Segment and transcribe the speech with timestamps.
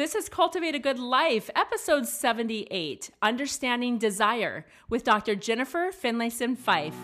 [0.00, 5.34] This is Cultivate a Good Life, episode 78 Understanding Desire with Dr.
[5.34, 6.96] Jennifer Finlayson Fife.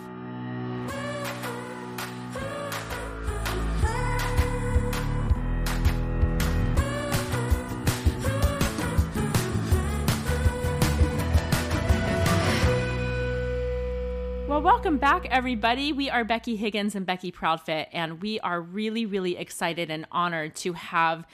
[14.47, 15.93] Well, welcome back, everybody.
[15.93, 20.55] We are Becky Higgins and Becky Proudfit, and we are really, really excited and honored
[20.55, 21.27] to have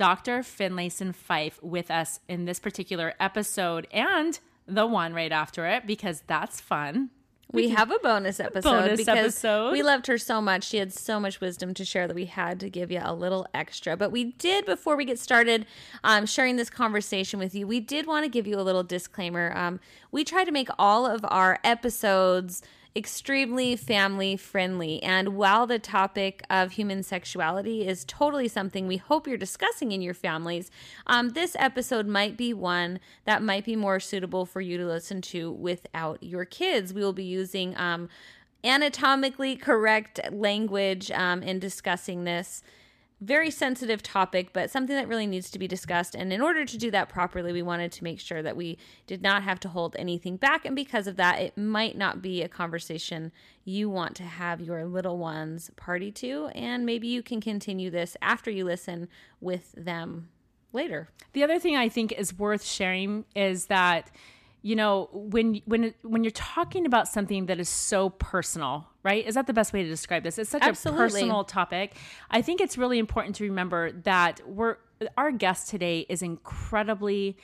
[0.00, 0.42] Dr.
[0.42, 6.22] Finlayson Fife with us in this particular episode and the one right after it because
[6.26, 7.10] that's fun.
[7.52, 9.72] We have a bonus episode Bonus because episode.
[9.72, 10.64] we loved her so much.
[10.64, 13.46] She had so much wisdom to share that we had to give you a little
[13.52, 13.94] extra.
[13.94, 15.66] But we did, before we get started
[16.02, 19.52] um, sharing this conversation with you, we did want to give you a little disclaimer.
[19.54, 19.80] Um,
[20.10, 22.62] we try to make all of our episodes
[22.96, 25.02] extremely family friendly.
[25.02, 30.02] And while the topic of human sexuality is totally something we hope you're discussing in
[30.02, 30.70] your families,
[31.06, 35.22] um, this episode might be one that might be more suitable for you to listen
[35.22, 36.92] to without your kids.
[36.92, 38.08] We will be using um,
[38.64, 42.62] anatomically correct language um, in discussing this
[43.20, 46.14] very sensitive topic, but something that really needs to be discussed.
[46.14, 49.20] And in order to do that properly, we wanted to make sure that we did
[49.20, 50.64] not have to hold anything back.
[50.64, 53.30] And because of that, it might not be a conversation
[53.64, 56.46] you want to have your little ones party to.
[56.54, 59.08] And maybe you can continue this after you listen
[59.40, 60.30] with them
[60.72, 61.10] later.
[61.34, 64.10] The other thing I think is worth sharing is that
[64.62, 69.26] you know when when when you're talking about something that is so personal right?
[69.26, 70.38] Is that the best way to describe this?
[70.38, 71.02] It's such Absolutely.
[71.02, 71.96] a personal topic.
[72.30, 74.76] I think it's really important to remember that we're
[75.16, 77.36] our guest today is incredibly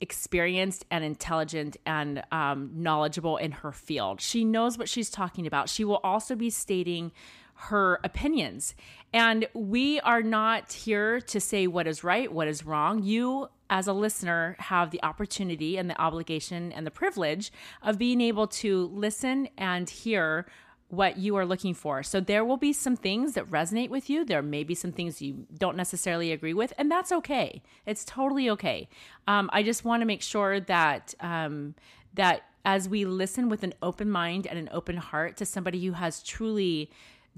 [0.00, 4.20] experienced and intelligent and um, knowledgeable in her field.
[4.20, 5.68] She knows what she's talking about.
[5.68, 7.12] She will also be stating
[7.56, 8.74] her opinions.
[9.12, 13.02] And we are not here to say what is right, what is wrong.
[13.02, 17.50] You, as a listener, have the opportunity and the obligation and the privilege
[17.82, 20.46] of being able to listen and hear
[20.88, 22.02] what you are looking for.
[22.02, 24.24] So there will be some things that resonate with you.
[24.24, 27.62] There may be some things you don't necessarily agree with, and that's okay.
[27.86, 28.88] It's totally okay.
[29.26, 31.74] Um, I just want to make sure that um,
[32.14, 35.92] that as we listen with an open mind and an open heart to somebody who
[35.92, 36.90] has truly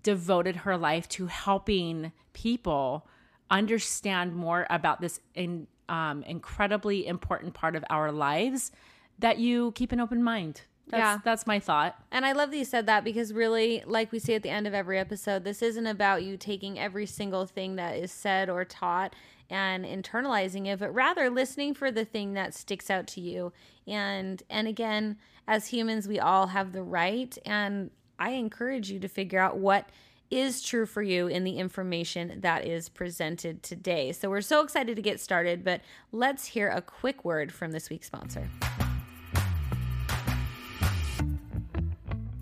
[0.03, 3.07] devoted her life to helping people
[3.51, 8.71] understand more about this in, um, incredibly important part of our lives
[9.19, 11.19] that you keep an open mind that's, Yeah.
[11.25, 14.35] that's my thought And I love that you said that because really, like we say
[14.35, 17.97] at the end of every episode, this isn't about you taking every single thing that
[17.97, 19.15] is said or taught
[19.51, 23.53] and internalizing it, but rather listening for the thing that sticks out to you.
[23.87, 29.09] And and again, as humans, we all have the right and I encourage you to
[29.09, 29.89] figure out what
[30.31, 34.13] is true for you in the information that is presented today.
[34.13, 35.81] So we're so excited to get started, but
[36.13, 38.49] let's hear a quick word from this week's sponsor.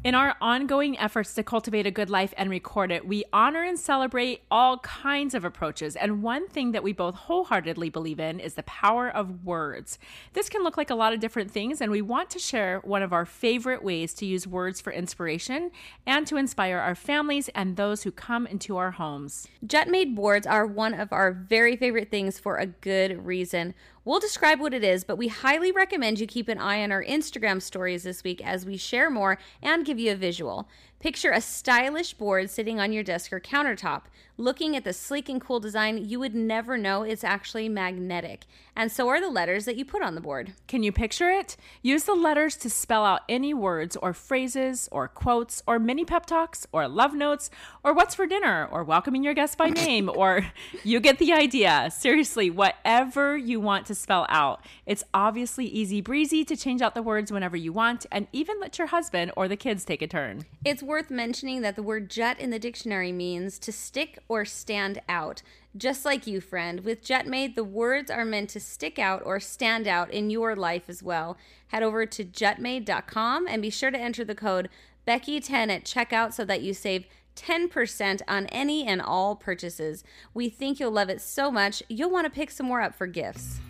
[0.07, 3.77] In our ongoing efforts to cultivate a good life and record it, we honor and
[3.77, 5.97] celebrate all kinds of approaches.
[5.97, 9.99] And one thing that we both wholeheartedly believe in is the power of words.
[10.33, 13.03] This can look like a lot of different things, and we want to share one
[13.03, 15.73] of our favorite ways to use words for inspiration
[16.07, 19.49] and to inspire our families and those who come into our homes.
[19.67, 23.75] JetMade boards are one of our very favorite things for a good reason.
[24.07, 27.03] We'll describe what it is, but we highly recommend you keep an eye on our
[27.03, 30.69] Instagram stories this week as we share more and give you a visual.
[31.07, 34.07] Picture a stylish board sitting on your desk or countertop.
[34.39, 38.45] Looking at the sleek and cool design, you would never know it's actually magnetic.
[38.79, 40.53] And so are the letters that you put on the board.
[40.69, 41.57] Can you picture it?
[41.81, 46.27] Use the letters to spell out any words or phrases or quotes or mini pep
[46.27, 47.49] talks or love notes
[47.83, 50.45] or what's for dinner or welcoming your guest by name or
[50.85, 51.91] you get the idea.
[51.97, 54.63] Seriously, whatever you want to spell out.
[54.85, 58.77] It's obviously easy breezy to change out the words whenever you want and even let
[58.77, 60.45] your husband or the kids take a turn.
[60.63, 65.01] It's worth mentioning that the word jet in the dictionary means to stick or stand
[65.09, 65.43] out.
[65.77, 69.87] Just like you, friend, with JetMade, the words are meant to stick out or stand
[69.87, 71.37] out in your life as well.
[71.69, 74.69] Head over to jetmade.com and be sure to enter the code
[75.07, 77.07] Becky10 at checkout so that you save
[77.37, 80.03] 10% on any and all purchases.
[80.33, 83.07] We think you'll love it so much, you'll want to pick some more up for
[83.07, 83.61] gifts.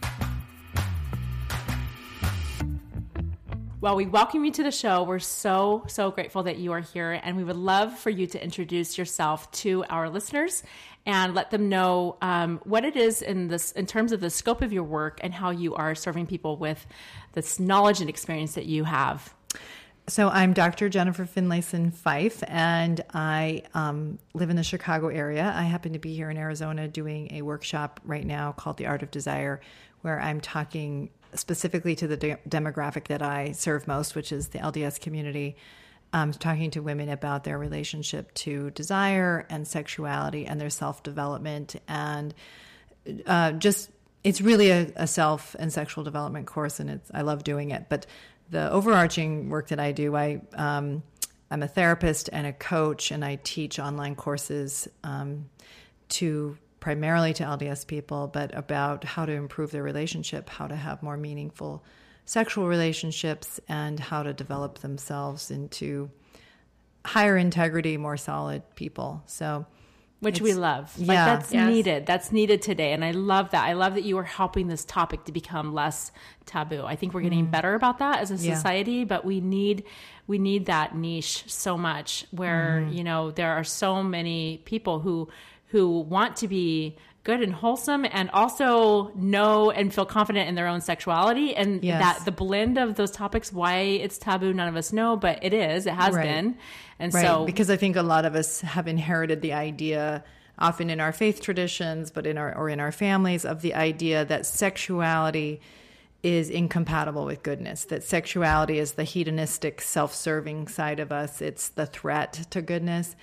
[3.87, 5.05] Well, we welcome you to the show.
[5.05, 8.43] We're so, so grateful that you are here, and we would love for you to
[8.43, 10.65] introduce yourself to our listeners
[11.07, 14.61] and let them know um, what it is in this, in terms of the scope
[14.61, 16.85] of your work and how you are serving people with
[17.35, 19.33] this knowledge and experience that you have.
[20.09, 20.89] So I'm Dr.
[20.89, 25.53] Jennifer Finlayson Fife, and I um, live in the Chicago area.
[25.55, 29.05] I happen to be here in Arizona doing a workshop right now called The Art
[29.05, 29.61] of Desire,
[30.01, 34.59] where I'm talking specifically to the de- demographic that I serve most, which is the
[34.59, 35.57] LDS community.
[36.13, 41.75] Um, talking to women about their relationship to desire and sexuality and their self development,
[41.89, 42.33] and
[43.27, 43.91] uh, just
[44.23, 47.87] it's really a, a self and sexual development course, and I love doing it.
[47.89, 48.07] But
[48.51, 51.03] the overarching work that I do, I um,
[51.51, 55.49] I'm a therapist and a coach, and I teach online courses um,
[56.11, 56.57] to
[56.87, 61.17] primarily to LDS people, but about how to improve their relationship, how to have more
[61.17, 61.83] meaningful
[62.27, 66.09] sexual relationships, and how to develop themselves into
[67.05, 69.21] higher integrity, more solid people.
[69.27, 69.67] So
[70.21, 70.97] which we love.
[70.97, 71.25] Like yeah.
[71.27, 71.69] that's Yes.
[71.69, 72.07] needed.
[72.07, 72.93] That's needed today.
[72.93, 73.65] And I love that.
[73.67, 76.13] I love that you are helping this topic to become less
[76.47, 76.85] taboo.
[76.85, 77.51] I think we're getting mm.
[77.51, 78.55] better about that as a Yeah.
[78.55, 79.83] society, but we need
[80.29, 82.97] we need that niche so much where, mm-hmm.
[82.97, 85.29] you know, there are so many people who
[85.69, 90.69] who want to be good and wholesome and also know and feel confident in their
[90.69, 92.01] own sexuality and Yes.
[92.19, 95.53] that the blend of those topics why it's taboo none of us know but it
[95.53, 96.23] is it has Right.
[96.23, 96.57] been
[97.01, 100.23] and Right, so because I think a lot of us have inherited the idea,
[100.59, 104.25] often in our faith traditions, but in our or in our families, of the idea
[104.25, 105.61] that sexuality
[106.23, 107.85] is incompatible with goodness.
[107.85, 111.43] That sexuality is the hedonistic, self-serving side of us.
[111.43, 113.15] It's the threat to goodness.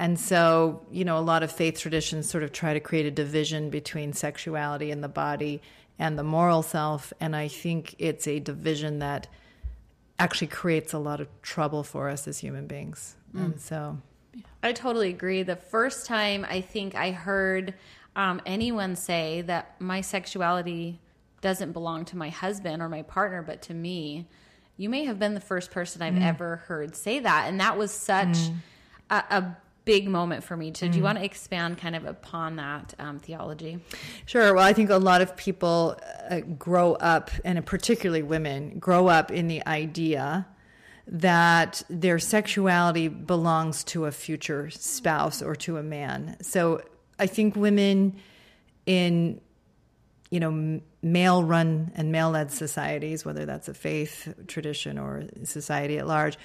[0.00, 3.10] And so, you know, a lot of faith traditions sort of try to create a
[3.10, 5.60] division between sexuality and the body
[5.98, 7.12] and the moral self.
[7.20, 9.26] And I think it's a division that
[10.18, 13.14] actually creates a lot of trouble for us as human beings.
[13.36, 13.44] Mm.
[13.44, 13.98] And so,
[14.62, 15.42] I totally agree.
[15.42, 17.74] The first time I think I heard
[18.16, 20.98] um, anyone say that my sexuality
[21.42, 24.26] doesn't belong to my husband or my partner, but to me,
[24.78, 26.24] you may have been the first person I've mm.
[26.24, 27.48] ever heard say that.
[27.48, 28.54] And that was such mm.
[29.10, 29.56] a, a
[29.90, 30.88] big moment for me, too.
[30.88, 33.80] Do you want to expand kind of upon that um, theology?
[34.24, 34.54] Sure.
[34.54, 35.98] Well, I think a lot of people
[36.30, 40.46] uh, grow up, and particularly women, grow up in the idea
[41.08, 46.36] that their sexuality belongs to a future spouse or to a man.
[46.40, 46.82] So
[47.18, 48.14] I think women
[48.86, 49.40] in
[50.30, 55.98] you know male run and male led societies whether that's a faith tradition or society
[55.98, 56.38] at large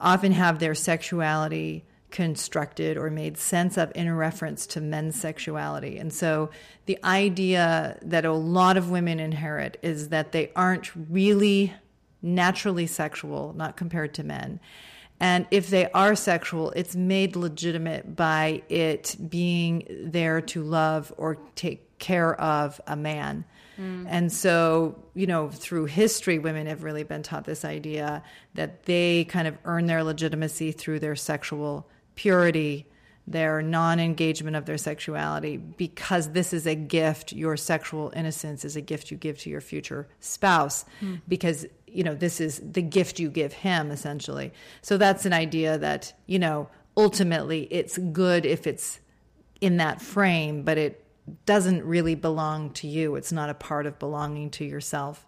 [0.00, 5.98] often have their sexuality constructed or made sense of in reference to men's sexuality.
[5.98, 6.50] And so
[6.86, 11.72] the idea that a lot of women inherit is that they aren't really
[12.22, 14.60] naturally sexual not compared to men.
[15.18, 21.38] And if they are sexual, it's made legitimate by it being there to love or
[21.54, 23.44] take care of a man.
[23.80, 24.06] Mm.
[24.08, 28.22] And so, you know, through history, women have really been taught this idea
[28.54, 32.86] that they kind of earn their legitimacy through their sexual purity,
[33.26, 37.32] their non engagement of their sexuality, because this is a gift.
[37.32, 41.16] Your sexual innocence is a gift you give to your future spouse, hmm.
[41.28, 44.52] because, you know, this is the gift you give him, essentially.
[44.80, 49.00] So that's an idea that, you know, ultimately it's good if it's
[49.60, 51.04] in that frame, but it
[51.46, 53.14] doesn't really belong to you.
[53.14, 55.26] It's not a part of belonging to yourself.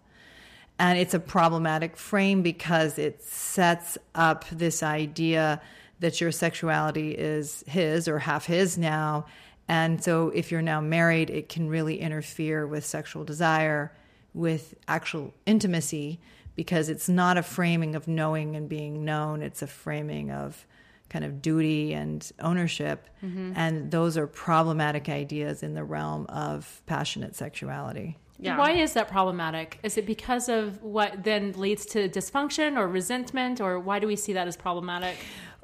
[0.77, 5.61] And it's a problematic frame because it sets up this idea
[5.99, 9.25] that your sexuality is his or half his now.
[9.67, 13.91] And so if you're now married, it can really interfere with sexual desire,
[14.33, 16.19] with actual intimacy,
[16.55, 20.65] because it's not a framing of knowing and being known, it's a framing of
[21.09, 23.09] kind of duty and ownership.
[23.23, 23.53] Mm-hmm.
[23.55, 28.17] And those are problematic ideas in the realm of passionate sexuality.
[28.37, 28.57] Yeah.
[28.57, 29.79] Why is that problematic?
[29.81, 34.17] Is it because of what then leads to dysfunction or resentment, or why do we
[34.17, 35.15] see that as problematic?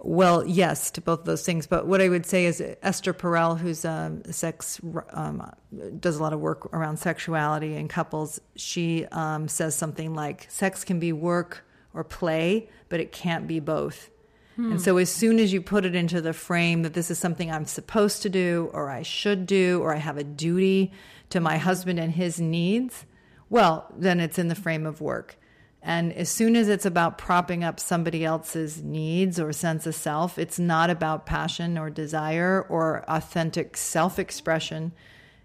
[0.04, 1.68] Well, yes, to both of those things.
[1.68, 4.82] But what I would say is Esther Perel, who's um, sex
[5.14, 5.52] um,
[6.00, 8.42] does a lot of work around sexuality and couples.
[8.56, 13.60] She um, says something like, "Sex can be work or play, but it can't be
[13.60, 14.10] both."
[14.58, 17.50] And so, as soon as you put it into the frame that this is something
[17.50, 20.92] I'm supposed to do, or I should do, or I have a duty
[21.30, 23.06] to my husband and his needs,
[23.50, 25.38] well, then it's in the frame of work.
[25.84, 30.38] And as soon as it's about propping up somebody else's needs or sense of self,
[30.38, 34.92] it's not about passion or desire or authentic self expression.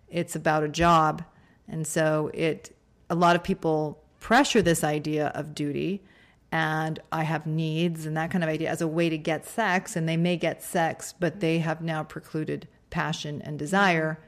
[0.09, 1.25] It's about a job.
[1.67, 2.77] And so it
[3.09, 6.03] a lot of people pressure this idea of duty
[6.53, 9.97] and I have needs and that kind of idea as a way to get sex
[9.97, 14.19] and they may get sex, but they have now precluded passion and desire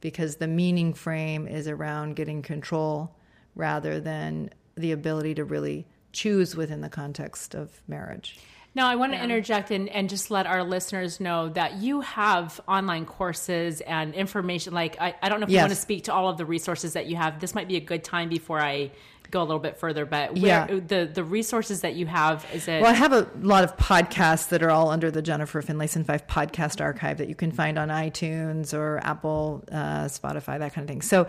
[0.00, 3.16] because the meaning frame is around getting control
[3.54, 8.38] rather than the ability to really choose within the context of marriage.
[8.74, 12.60] Now, I want to interject and, and just let our listeners know that you have
[12.68, 14.72] online courses and information.
[14.72, 16.92] Like, I, I don't know if you want to speak to all of the resources
[16.92, 17.40] that you have.
[17.40, 18.92] This might be a good time before I
[19.30, 20.80] go a little bit further, but where, Yeah.
[20.86, 22.80] the, the resources that you have, is it?
[22.80, 26.26] Well, I have a lot of podcasts that are all under the Jennifer Finlayson Fife
[26.26, 30.88] podcast archive that you can find on iTunes or Apple, uh, Spotify, that kind of
[30.88, 31.02] thing.
[31.02, 31.26] So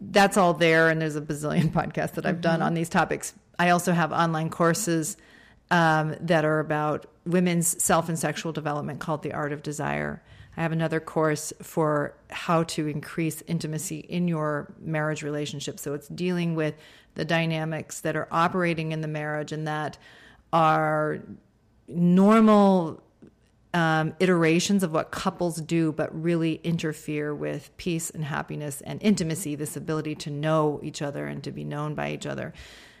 [0.00, 3.32] that's all there, and there's a bazillion podcasts that I've done on these topics.
[3.58, 5.16] I also have online courses
[5.70, 10.22] um, that are about women's self and sexual development called The Art of Desire.
[10.56, 15.78] I have another course for how to increase intimacy in your marriage relationship.
[15.78, 16.74] So it's dealing with
[17.14, 19.96] the dynamics that are operating in the marriage and that
[20.52, 21.20] are
[21.88, 23.02] normal
[23.72, 29.54] um, iterations of what couples do, but really interfere with peace and happiness and intimacy,
[29.54, 32.52] this ability to know each other and to be known by each other.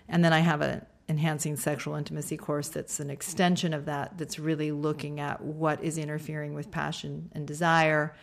[0.08, 4.38] And then I have an enhancing sexual intimacy course that's an extension of that, that's
[4.38, 8.14] really looking at what is interfering with passion and desire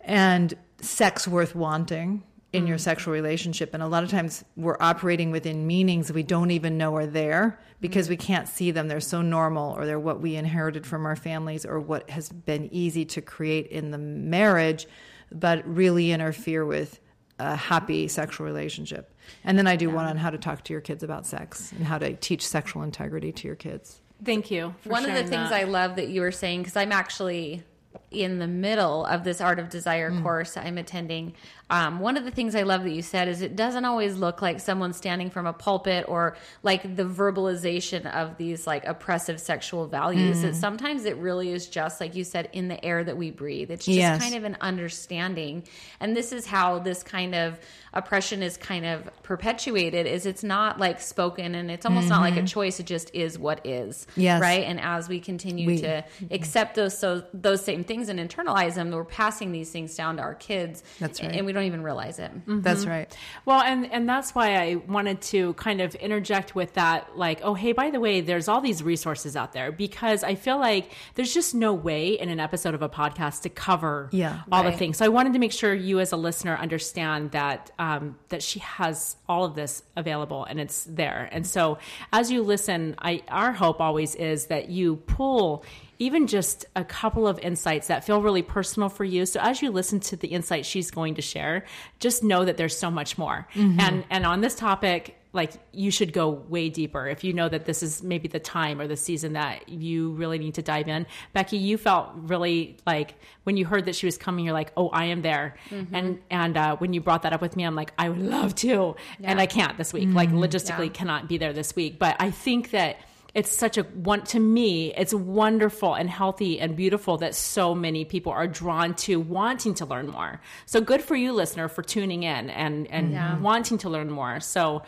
[0.00, 2.22] and sex worth wanting
[2.54, 2.80] in your mm.
[2.80, 3.74] sexual relationship.
[3.74, 7.60] And a lot of times we're operating within meanings we don't even know are there
[7.82, 8.10] because mm.
[8.10, 8.88] we can't see them.
[8.88, 12.68] They're so normal or they're what we inherited from our families or what has been
[12.72, 14.86] easy to create in the marriage,
[15.30, 16.98] but really interfere with
[17.40, 19.14] a happy sexual relationship.
[19.44, 21.84] And then I do one on how to talk to your kids about sex and
[21.86, 24.00] how to teach sexual integrity to your kids.
[24.24, 24.74] Thank you.
[24.80, 25.52] for One of the things that.
[25.52, 27.62] I love that you were saying, because I'm actually
[28.10, 30.22] in the middle of this Art of Desire Mm.
[30.22, 31.34] course I'm attending.
[31.70, 34.42] Um, one of the things I love that you said is it doesn't always look
[34.42, 39.86] like someone standing from a pulpit or like the verbalization of these like oppressive sexual
[39.86, 40.38] values.
[40.38, 40.42] Mm.
[40.42, 43.70] That sometimes it really is just like you said in the air that we breathe.
[43.70, 44.20] It's just Yes.
[44.20, 45.62] kind of an understanding,
[46.00, 47.58] and this is how this kind of
[47.92, 50.06] oppression is kind of perpetuated.
[50.06, 52.78] Is it's not like spoken and it's almost not like a choice.
[52.80, 54.06] It just is what is.
[54.10, 54.20] Mm-hmm.
[54.20, 54.40] Yes.
[54.40, 54.62] Right.
[54.64, 58.90] And as we continue We- to accept those so those same things and internalize them,
[58.90, 60.82] we're passing these things down to our kids.
[60.98, 61.32] That's right.
[61.34, 62.30] And we don't even realize it.
[62.46, 63.14] That's right.
[63.44, 67.54] Well, and and that's why I wanted to kind of interject with that, like, oh,
[67.54, 71.32] hey, by the way, there's all these resources out there because I feel like there's
[71.34, 74.40] just no way in an episode of a podcast to cover Yeah.
[74.52, 74.96] all the things.
[74.98, 78.58] So I wanted to make sure you, as a listener, understand that um, that she
[78.60, 81.28] has all of this available and it's there.
[81.32, 81.78] And so
[82.12, 85.64] as you listen, I our hope always is that you pull
[86.00, 89.26] even just a couple of insights that feel really personal for you.
[89.26, 91.64] So as you listen to the insights she's going to share,
[92.00, 93.46] just know that there's so much more.
[93.54, 93.78] Mm-hmm.
[93.78, 97.66] And and on this topic, like you should go way deeper if you know that
[97.66, 101.06] this is maybe the time or the season that you really need to dive in.
[101.34, 103.14] Becky, you felt really like
[103.44, 105.54] when you heard that she was coming, you're like, oh, I am there.
[105.68, 105.94] Mm-hmm.
[105.94, 108.54] And and uh, when you brought that up with me, I'm like, I would love
[108.56, 110.08] to, and I can't this week.
[110.12, 110.42] Like mm-hmm.
[110.42, 110.92] logistically, Yeah.
[110.92, 111.98] cannot be there this week.
[111.98, 112.96] But I think that
[113.34, 118.04] it's such a one to me it's wonderful and healthy and beautiful that so many
[118.04, 120.40] people are drawn to wanting to learn more.
[120.66, 124.40] So good for you listener for tuning in and and wanting to learn more.
[124.40, 124.82] So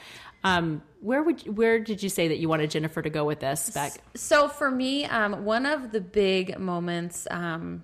[0.44, 3.70] um where would where did you say that you wanted jennifer to go with this
[3.70, 7.82] beck So for me, um, one of the big moments um,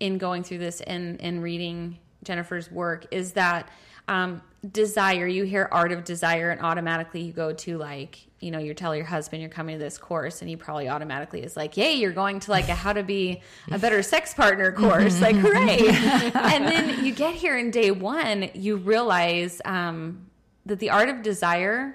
[0.00, 3.68] in going through this and, and reading Jennifer's work is that
[4.08, 5.26] um, desire.
[5.26, 8.94] You hear art of desire, and automatically you go to like, you know, you tell
[8.94, 12.12] your husband you're coming to this course, and he probably automatically is like, "Yay, you're
[12.12, 15.88] going to like a how to be a better sex partner course!" like, hooray!
[15.88, 20.26] and then you get here in day one, you realize um,
[20.66, 21.94] that the art of desire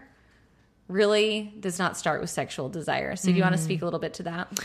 [0.87, 3.15] really does not start with sexual desire.
[3.15, 4.59] So, do you want to speak a little bit to that?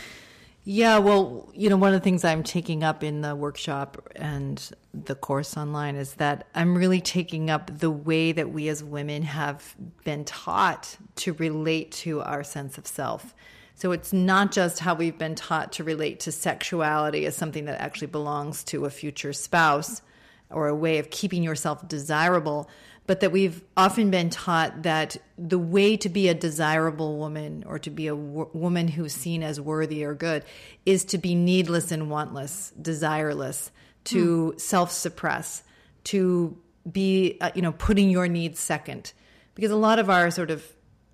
[0.69, 4.61] Yeah, well, you know, one of the things I'm taking up in the workshop and
[4.93, 9.21] the course online is that I'm really taking up the way that we as women
[9.21, 13.33] have been taught to relate to our sense of self.
[13.75, 17.79] So it's not just how we've been taught to relate to sexuality as something that
[17.79, 20.01] actually belongs to a future spouse
[20.49, 22.69] or a way of keeping yourself desirable,
[23.07, 27.79] but that we've often been taught that the way to be a desirable woman or
[27.79, 30.43] to be a woman who's seen as worthy or good
[30.85, 33.71] is to be needless and wantless, desireless,
[34.03, 35.63] to self suppress,
[36.03, 36.57] to
[36.89, 39.13] be, uh, you know, putting your needs second.
[39.55, 40.63] Because a lot of our sort of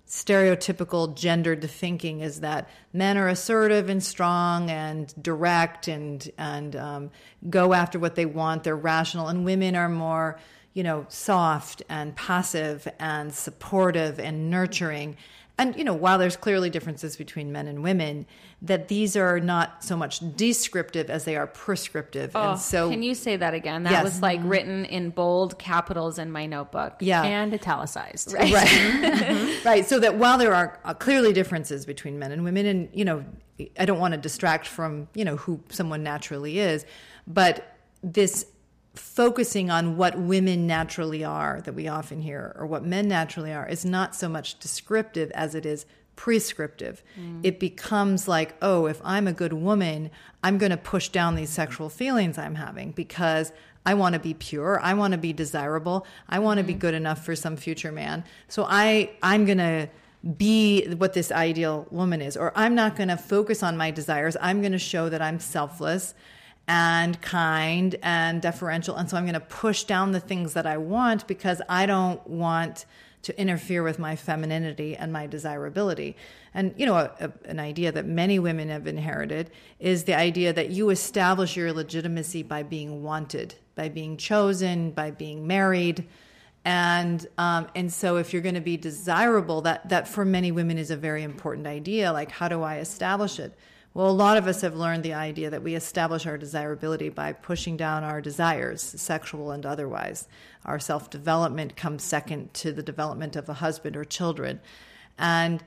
[0.06, 7.10] stereotypical gendered thinking is that men are assertive and strong and direct and and um,
[7.48, 8.64] go after what they want.
[8.64, 10.38] They're rational, and women are more,
[10.74, 15.16] you know, soft and passive and supportive and nurturing.
[15.56, 18.26] And, you know, while there's clearly differences between men and women,
[18.60, 22.32] that these are not so much descriptive as they are prescriptive.
[22.34, 23.84] Oh, and so, can you say that again?
[23.84, 24.02] That Yes.
[24.04, 26.94] was like written in bold capitals in my notebook.
[26.98, 27.22] yeah.
[27.22, 28.32] and italicized.
[28.32, 32.88] right right so that while there are uh, clearly differences between men and women and
[32.92, 33.24] you know
[33.78, 36.84] i don't want to distract from you know who someone naturally is
[37.26, 38.46] but this
[38.94, 43.66] focusing on what women naturally are that we often hear or what men naturally are
[43.68, 45.84] is not so much descriptive as it is
[46.16, 47.40] prescriptive mm.
[47.42, 50.08] it becomes like oh if i'm a good woman
[50.44, 51.54] i'm going to push down these mm.
[51.54, 53.52] sexual feelings i'm having because
[53.86, 54.80] I want to be pure.
[54.80, 56.06] I want to be desirable.
[56.26, 56.78] I want to be mm.
[56.78, 58.24] good enough for some future man.
[58.48, 59.88] So I I'm going to
[60.38, 64.38] be what this ideal woman is or I'm not going to focus on my desires.
[64.40, 66.14] I'm going to show that I'm selfless
[66.66, 70.78] and kind and deferential and so I'm going to push down the things that I
[70.78, 72.86] want because I don't want
[73.24, 76.14] to interfere with my femininity and my desirability.
[76.52, 80.52] And, you know, a, a, an idea that many women have inherited is the idea
[80.52, 86.06] that you establish your legitimacy by being wanted, by being chosen, by being married.
[86.66, 90.78] And um, and so if you're going to be desirable, that that for many women
[90.78, 92.10] is a very important idea.
[92.12, 93.54] Like, how do I establish it?
[93.94, 97.32] Well, a lot of us have learned the idea that we establish our desirability by
[97.32, 100.26] pushing down our desires, sexual and otherwise.
[100.64, 104.60] Our self development comes second to the development of a husband or children.
[105.16, 105.62] And,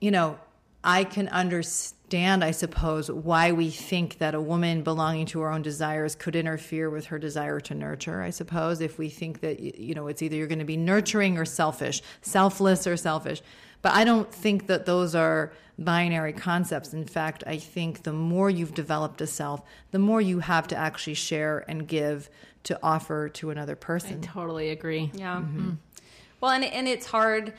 [0.00, 0.40] you know,
[0.82, 5.62] I can understand, I suppose, why we think that a woman belonging to her own
[5.62, 9.94] desires could interfere with her desire to nurture, I suppose, if we think that, you
[9.94, 13.42] know, it's either you're going to be nurturing or selfish, selfless or selfish.
[13.82, 16.92] But I don't think that those are binary concepts.
[16.92, 20.76] In fact, I think the more you've developed a self, the more you have to
[20.76, 22.28] actually share and give
[22.64, 24.20] to offer to another person.
[24.22, 25.10] I totally agree.
[25.14, 25.42] Yeah.
[26.40, 27.54] Well, and and it's hard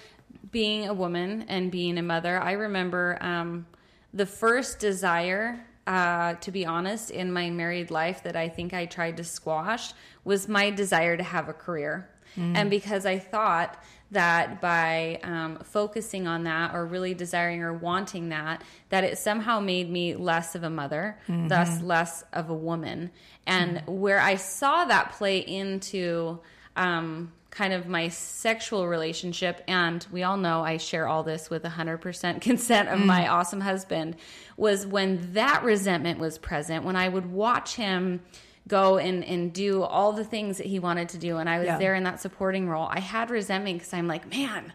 [0.51, 2.40] being a woman and being a mother.
[2.40, 3.66] I remember um,
[4.13, 8.86] the first desire, uh, to be honest, in my married life that I think I
[8.86, 14.60] tried to squash was my desire to have a career, and because I thought that
[14.62, 19.89] by um, focusing on that or really desiring or wanting that that it somehow made
[19.89, 23.10] me less of a mother thus less of a woman.
[23.48, 26.39] And where i saw that play into
[26.75, 31.63] um, kind of my sexual relationship and we all know i share all this with
[31.63, 34.16] 100% consent of my awesome husband
[34.57, 38.22] was when that resentment was present when i would watch him
[38.67, 41.37] go and, and do all the things that he wanted to do.
[41.37, 41.77] And i was Yeah.
[41.77, 42.87] there in that supporting role.
[42.89, 44.74] I had resentment because i'm like man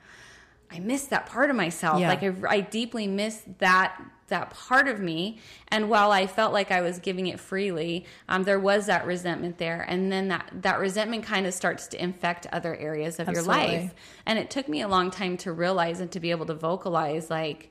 [0.70, 2.00] i miss that part of myself.
[2.00, 2.08] Yeah.
[2.08, 5.38] like I, I deeply miss that that part of me.
[5.68, 9.58] And while i felt like i was giving it freely um, there was that resentment
[9.58, 9.82] there.
[9.88, 13.94] And then that that resentment kind of starts to infect other areas of your life.
[14.26, 17.30] And it took me a long time to realize and to be able to vocalize
[17.30, 17.70] like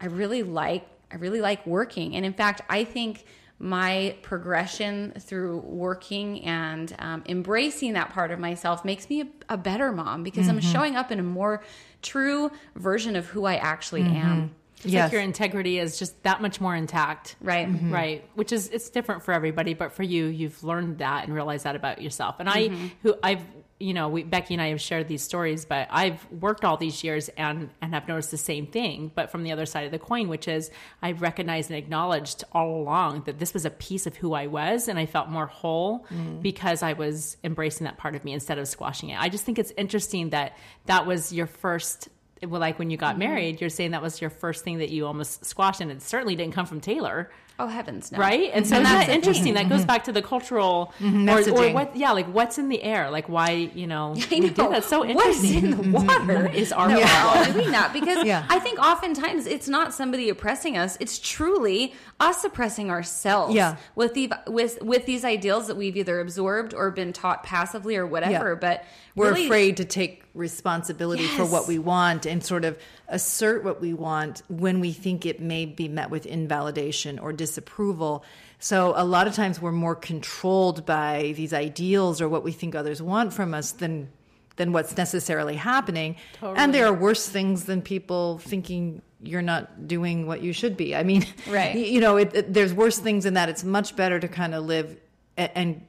[0.00, 3.26] I really like I really like working, and in fact, I think
[3.62, 9.56] my progression through working and um, embracing that part of myself makes me a, a
[9.56, 10.72] better mom because I'm mm-hmm.
[10.72, 11.62] showing up in a more
[12.02, 14.16] true version of who I actually mm-hmm.
[14.16, 14.54] am.
[14.78, 15.04] It's Yes.
[15.04, 17.36] like your integrity is just that much more intact.
[17.40, 17.68] Right.
[17.68, 17.92] Mm-hmm.
[17.92, 18.28] Right.
[18.34, 21.76] Which is it's different for everybody, but for you, you've learned that and realized that
[21.76, 22.40] about yourself.
[22.40, 23.46] And I who I've
[23.82, 27.02] you know, we Becky and I have shared these stories, but I've worked all these
[27.02, 29.98] years and and have noticed the same thing, but from the other side of the
[29.98, 30.70] coin, which is
[31.02, 34.86] I've recognized and acknowledged all along that this was a piece of who I was
[34.86, 36.40] and I felt more whole mm.
[36.40, 39.20] because I was embracing that part of me instead of squashing it.
[39.20, 42.08] I just think it's interesting that that was your first
[42.46, 43.20] well, like when you got mm-hmm.
[43.20, 46.34] married, you're saying that was your first thing that you almost squashed, and it certainly
[46.34, 48.18] didn't come from Taylor, Oh heavens, no!
[48.18, 48.50] right?
[48.52, 49.54] And so And isn't that's that the interesting?
[49.54, 49.86] That goes mm-hmm.
[49.86, 51.28] back to the cultural mm-hmm.
[51.28, 51.74] or, or Messaging.
[51.74, 51.94] what?
[51.96, 53.10] Yeah, like what's in the air?
[53.10, 54.14] Like why you know?
[54.18, 54.46] I we know.
[54.48, 55.72] did That's so What is interesting.
[55.82, 57.34] in the water is our no, problem.
[57.40, 58.46] we're all doing that because Yeah.
[58.48, 63.54] I think oftentimes it's not somebody oppressing us; it's truly us oppressing ourselves.
[63.54, 63.76] Yeah.
[63.94, 68.06] with the with with these ideals that we've either absorbed or been taught passively or
[68.06, 68.50] whatever.
[68.50, 68.58] Yeah.
[68.60, 68.84] But
[69.14, 72.78] We're really- afraid to take responsibility for what we want and sort of
[73.12, 78.24] assert what we want when we think it may be met with invalidation or disapproval.
[78.58, 82.74] So a lot of times we're more controlled by these ideals or what we think
[82.74, 84.08] others want from us than
[84.56, 86.14] than what's necessarily happening.
[86.42, 90.94] And there are worse things than people thinking you're not doing what you should be.
[90.94, 91.74] I mean, Right.
[91.74, 93.48] you know, it, it- there's worse things in that.
[93.48, 94.96] It's much better to kind of live
[95.38, 95.86] a- and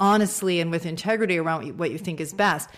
[0.00, 2.68] honestly and with integrity around what you think is best.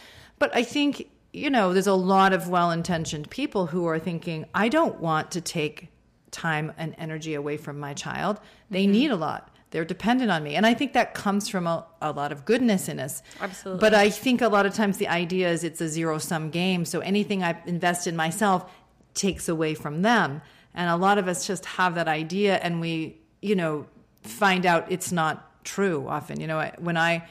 [0.41, 4.47] But I think, you know, there's a lot of well intentioned people who are thinking,
[4.55, 5.88] I don't want to take
[6.31, 8.38] time and energy away from my child.
[8.70, 8.92] They mm-hmm.
[8.92, 9.51] need a lot.
[9.75, 10.55] they're dependent on me.
[10.55, 13.25] And I think that comes from a, a lot of goodness in us.
[13.40, 13.81] Absolutely.
[13.81, 16.85] But I think a lot of times the idea is it's a zero sum game.
[16.85, 18.70] So anything I invest in myself
[19.14, 20.42] takes away from them.
[20.75, 23.87] And a lot of us just have that idea and we, you know,
[24.23, 26.38] find out it's not true often.
[26.38, 27.27] You know, when I,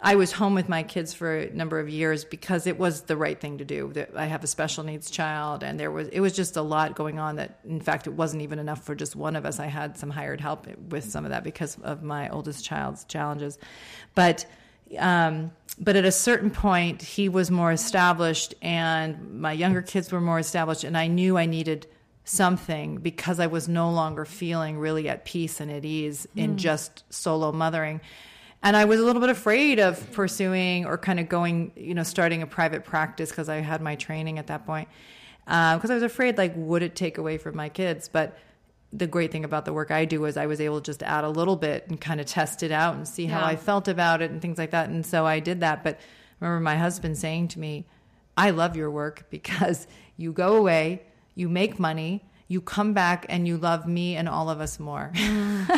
[0.00, 3.16] I was home with my kids for a number of years because it was the
[3.16, 3.92] right thing to do.
[4.14, 7.18] I have a special needs child, and there was it was just a lot going
[7.18, 7.36] on.
[7.36, 9.58] That in fact, it wasn't even enough for just one of us.
[9.58, 13.58] I had some hired help with some of that because of my oldest child's challenges,
[14.14, 14.46] but.
[14.96, 20.20] Um, but at a certain point, he was more established, and my younger kids were
[20.20, 21.86] more established, and I knew I needed
[22.24, 26.42] something because I was no longer feeling really at peace and at ease mm.
[26.42, 28.00] in just solo mothering
[28.62, 32.02] and I was a little bit afraid of pursuing or kind of going, you know,
[32.02, 34.88] starting a private practice because I had my training at that point.
[35.44, 38.08] Because uh, I was afraid, like, would it take away from my kids?
[38.08, 38.36] But
[38.92, 41.24] the great thing about the work I do is I was able to just add
[41.24, 44.22] a little bit and kind of test it out and see how I felt about
[44.22, 44.88] it and things like that.
[44.88, 45.84] And so I did that.
[45.84, 45.96] But
[46.40, 47.86] I remember my husband saying to me,
[48.36, 51.02] I love your work because you go away,
[51.34, 55.12] you make money, you come back and you love me and all of us more.
[55.16, 55.68] Isn't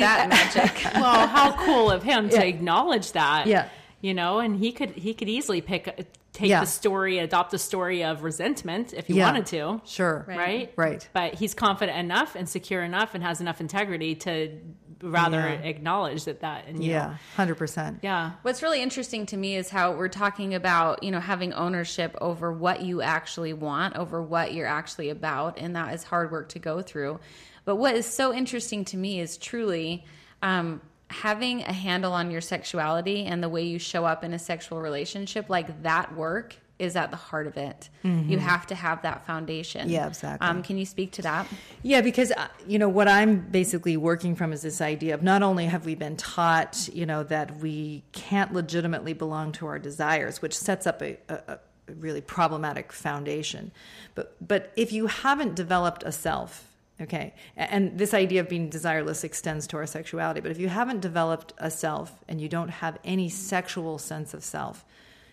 [0.00, 0.82] that magic?
[0.94, 2.42] well, how cool of him to yeah.
[2.42, 3.46] acknowledge that.
[3.46, 3.68] Yeah.
[4.00, 6.60] You know, and he could he could easily pick uh, take yeah.
[6.60, 9.26] the story, adopt the story of resentment if he yeah.
[9.26, 9.82] wanted to.
[9.84, 10.24] Sure.
[10.26, 10.38] Right.
[10.38, 10.72] right.
[10.74, 11.08] Right.
[11.12, 14.58] But he's confident enough and secure enough and has enough integrity to
[15.02, 15.68] rather yeah.
[15.68, 18.00] acknowledge that that and yeah hundred percent.
[18.02, 18.32] Yeah.
[18.42, 22.52] What's really interesting to me is how we're talking about you know having ownership over
[22.52, 26.58] what you actually want over what you're actually about and that is hard work to
[26.58, 27.20] go through.
[27.64, 30.04] But what is so interesting to me is truly
[30.42, 34.38] um, having a handle on your sexuality and the way you show up in a
[34.38, 37.90] sexual relationship like that work is at the heart of it.
[38.04, 38.30] Mm-hmm.
[38.30, 39.88] You have to have that foundation.
[39.88, 40.46] Yeah, exactly.
[40.46, 41.46] Um, can you speak to that?
[41.82, 45.42] Yeah, because uh, you know what I'm basically working from is this idea of not
[45.42, 50.40] only have we been taught, you know, that we can't legitimately belong to our desires,
[50.40, 51.58] which sets up a, a, a
[51.98, 53.70] really problematic foundation,
[54.14, 56.66] but but if you haven't developed a self
[57.00, 57.32] Okay.
[57.56, 60.40] And this idea of being desireless extends to our sexuality.
[60.40, 64.44] But if you haven't developed a self and you don't have any sexual sense of
[64.44, 64.84] self,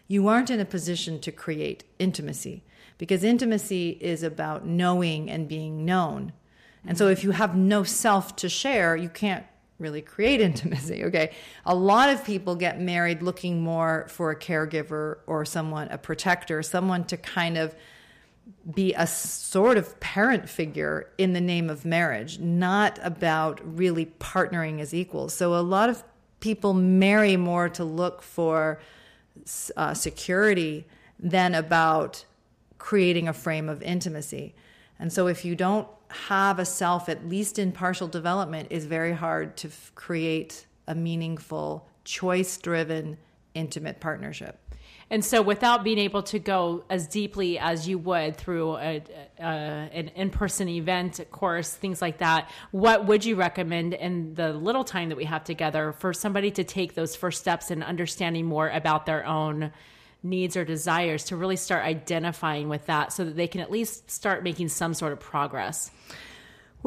[0.08, 2.64] you aren't in a position to create intimacy
[2.98, 6.34] because intimacy is about knowing and being known.
[6.86, 9.46] And so if you have no self to share, you can't
[9.80, 11.04] really create intimacy.
[11.06, 11.32] Okay.
[11.66, 16.64] A lot of people get married looking more for a caregiver or someone, a protector,
[16.64, 17.76] someone to kind of
[18.74, 24.80] be a sort of parent figure in the name of marriage, not about really partnering
[24.80, 25.34] as equals.
[25.34, 26.04] So a lot of
[26.40, 28.80] people marry more to look for
[29.76, 30.86] uh, security
[31.20, 32.26] than about
[32.78, 34.54] creating a frame of intimacy.
[35.00, 39.14] And so if you don't have a self, at least in partial development, it's very
[39.14, 43.18] hard to f- create a meaningful, choice driven,
[43.54, 44.60] intimate partnership.
[45.10, 49.02] And so, without being able to go as deeply as you would through a,
[49.40, 54.52] a, an in person event, course, things like that, what would you recommend in the
[54.52, 58.46] little time that we have together for somebody to take those first steps in understanding
[58.46, 59.72] more about their own
[60.24, 64.12] needs or desires to really start identifying with that so that they can at least
[64.12, 65.90] start making some sort of progress?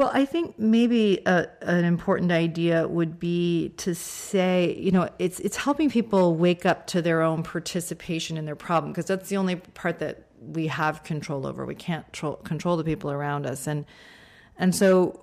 [0.00, 5.38] Well, I think maybe a, an important idea would be to say, you know, it's
[5.40, 9.36] it's helping people wake up to their own participation in their problem because that's the
[9.36, 11.66] only part that we have control over.
[11.66, 13.84] We can't tro- control the people around us, and
[14.56, 15.22] and so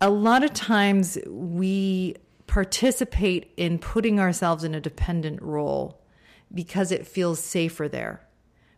[0.00, 2.14] a lot of times we
[2.46, 6.00] participate in putting ourselves in a dependent role
[6.54, 8.20] because it feels safer there.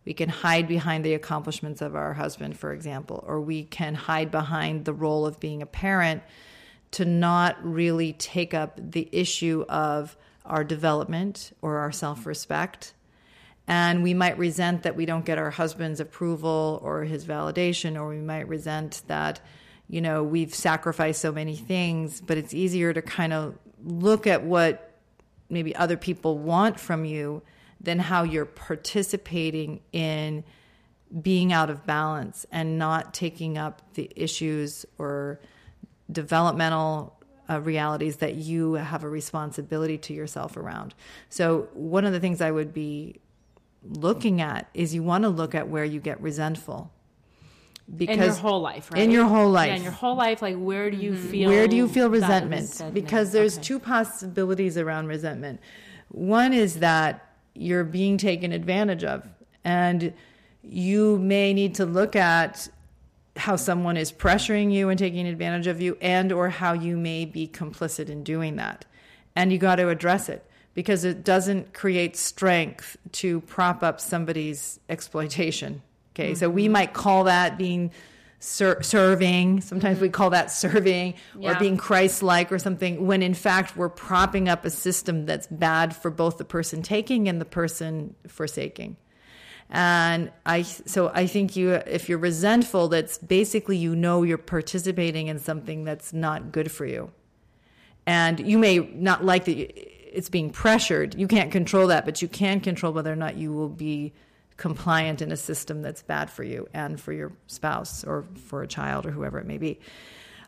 [0.05, 4.31] We can hide behind the accomplishments of our husband, for example, or we can hide
[4.31, 6.23] behind the role of being a parent
[6.93, 12.93] to not really take up the issue of our development or our self respect.
[13.67, 18.09] And we might resent that we don't get our husband's approval or his validation, or
[18.09, 19.41] we might resent that,
[19.89, 24.45] you know, we've sacrificed so many things, but it's easier to kind of look at
[24.45, 24.93] what
[25.49, 27.43] maybe other people want from you
[27.85, 30.45] than how you're participating in
[31.21, 35.41] being out of balance and not taking up the issues or
[36.11, 37.17] developmental
[37.49, 40.95] uh, realities that you have a responsibility to yourself around.
[41.29, 43.21] So, one of the things I would be
[43.83, 46.91] looking at is you want to look at where you get resentful.
[47.95, 49.03] Because in your whole life, right?
[49.03, 49.69] In your whole life.
[49.69, 51.31] Yeah, in your whole life, like where do you mm-hmm.
[51.31, 52.63] feel Where do you feel resentment?
[52.63, 52.95] resentment?
[52.95, 53.65] Because there's okay.
[53.65, 55.61] two possibilities around resentment.
[56.09, 59.27] One is that you're being taken advantage of.
[59.65, 60.13] And
[60.63, 62.69] you may need to look at
[63.37, 67.25] how someone is pressuring you and taking advantage of you and or how you may
[67.25, 68.85] be complicit in doing that
[69.35, 74.79] and you got to address it because it doesn't create strength to prop up somebody's
[74.89, 75.83] exploitation
[76.15, 76.39] okay mm-hmm.
[76.39, 77.91] so we might call that being
[78.45, 80.05] ser- serving sometimes mm-hmm.
[80.05, 81.51] we call that serving yeah.
[81.51, 85.95] or being christ-like or something when in fact we're propping up a system that's bad
[85.95, 88.97] for both the person taking and the person forsaking
[89.71, 95.29] and I so I think you if you're resentful, that's basically you know you're participating
[95.29, 97.11] in something that's not good for you,
[98.07, 99.57] and you may not like that
[100.17, 101.15] it's being pressured.
[101.17, 104.13] You can't control that, but you can control whether or not you will be
[104.57, 108.67] compliant in a system that's bad for you and for your spouse or for a
[108.67, 109.81] child or whoever it may be.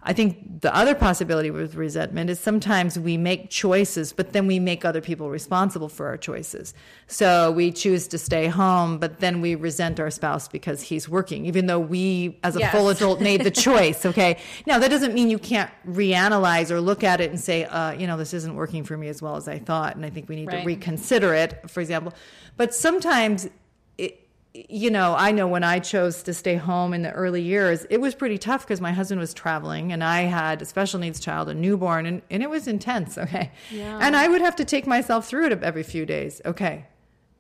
[0.09, 4.61] I think the other possibility with resentment is sometimes we make choices, but then we
[4.61, 6.75] make other people responsible for our choices.
[7.09, 11.45] So we choose to stay home, but then we resent our spouse because he's working,
[11.47, 12.73] even though we, as a yes.
[12.73, 14.07] full adult, made the choice.
[14.07, 14.39] Okay.
[14.65, 18.07] Now, that doesn't mean you can't reanalyze or look at it and say, uh, you
[18.07, 19.97] know, this isn't working for me as well as I thought.
[19.97, 20.61] And I think we need right.
[20.61, 22.15] to reconsider it, for example.
[22.57, 23.49] But sometimes
[24.69, 28.01] you know, I know when I chose to stay home in the early years, it
[28.01, 31.49] was pretty tough because my husband was traveling and I had a special needs child,
[31.49, 33.19] a newborn, and, and it was intense.
[33.27, 33.51] Okay.
[33.73, 33.99] Yeah.
[34.01, 36.41] And I would have to take myself through it every few days.
[36.45, 36.87] Okay.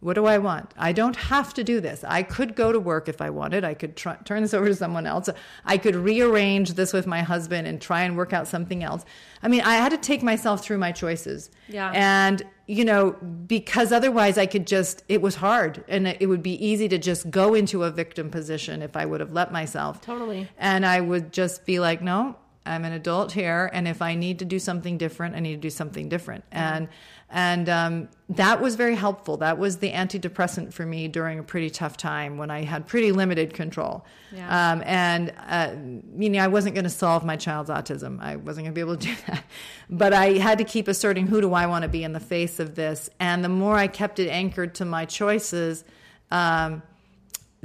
[0.00, 0.72] What do I want?
[0.76, 2.04] I don't have to do this.
[2.04, 3.64] I could go to work if I wanted.
[3.64, 5.30] I could try, turn this over to someone else.
[5.64, 9.06] I could rearrange this with my husband and try and work out something else.
[9.42, 11.50] I mean, I had to take myself through my choices.
[11.68, 11.90] Yeah.
[11.94, 16.62] And, you know, because otherwise I could just, it was hard and it would be
[16.64, 20.02] easy to just go into a victim position if I would have let myself.
[20.02, 20.46] Totally.
[20.58, 23.70] And I would just be like, no, I'm an adult here.
[23.72, 26.44] And if I need to do something different, I need to do something different.
[26.50, 26.58] Mm-hmm.
[26.58, 26.88] And,
[27.28, 29.36] and um, that was very helpful.
[29.38, 33.10] That was the antidepressant for me during a pretty tough time when I had pretty
[33.10, 34.04] limited control.
[34.32, 34.72] Yeah.
[34.72, 35.74] Um, and, uh,
[36.12, 38.20] meaning I wasn't going to solve my child's autism.
[38.20, 39.44] I wasn't going to be able to do that.
[39.90, 42.60] But I had to keep asserting who do I want to be in the face
[42.60, 43.10] of this.
[43.18, 45.84] And the more I kept it anchored to my choices,
[46.30, 46.82] um,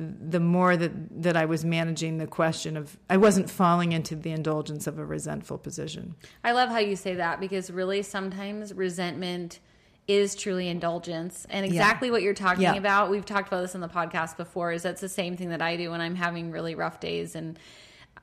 [0.01, 0.91] the more that,
[1.23, 5.05] that I was managing the question of I wasn't falling into the indulgence of a
[5.05, 6.15] resentful position.
[6.43, 9.59] I love how you say that because really sometimes resentment
[10.07, 12.11] is truly indulgence and exactly yeah.
[12.11, 12.73] what you're talking yeah.
[12.73, 15.61] about we've talked about this in the podcast before is that's the same thing that
[15.61, 17.57] I do when I'm having really rough days and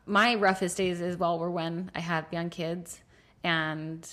[0.04, 3.00] my roughest days as well were when I had young kids
[3.44, 4.06] and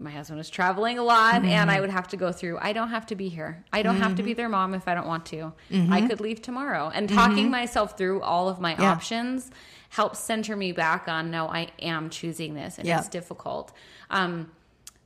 [0.00, 1.46] my husband was traveling a lot mm-hmm.
[1.46, 3.64] and I would have to go through I don't have to be here.
[3.72, 4.02] I don't mm-hmm.
[4.02, 4.36] have to be mm-hmm.
[4.36, 5.52] their mom if I don't want to.
[5.70, 5.92] Mm-hmm.
[5.92, 6.90] I could leave tomorrow.
[6.92, 7.50] And talking mm-hmm.
[7.50, 8.92] myself through all of my yeah.
[8.92, 9.50] options
[9.90, 12.98] helps center me back on no, I am choosing this and yeah.
[12.98, 13.72] it's difficult.
[14.10, 14.50] Um,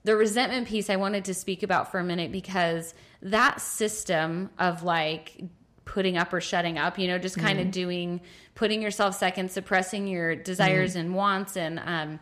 [0.04, 4.82] the resentment piece I wanted to speak about for a minute because that system of
[4.82, 5.40] like
[5.84, 7.70] putting up or shutting up, you know, just kind of mm-hmm.
[7.70, 8.20] doing
[8.54, 12.20] putting yourself second, suppressing your desires and wants and um,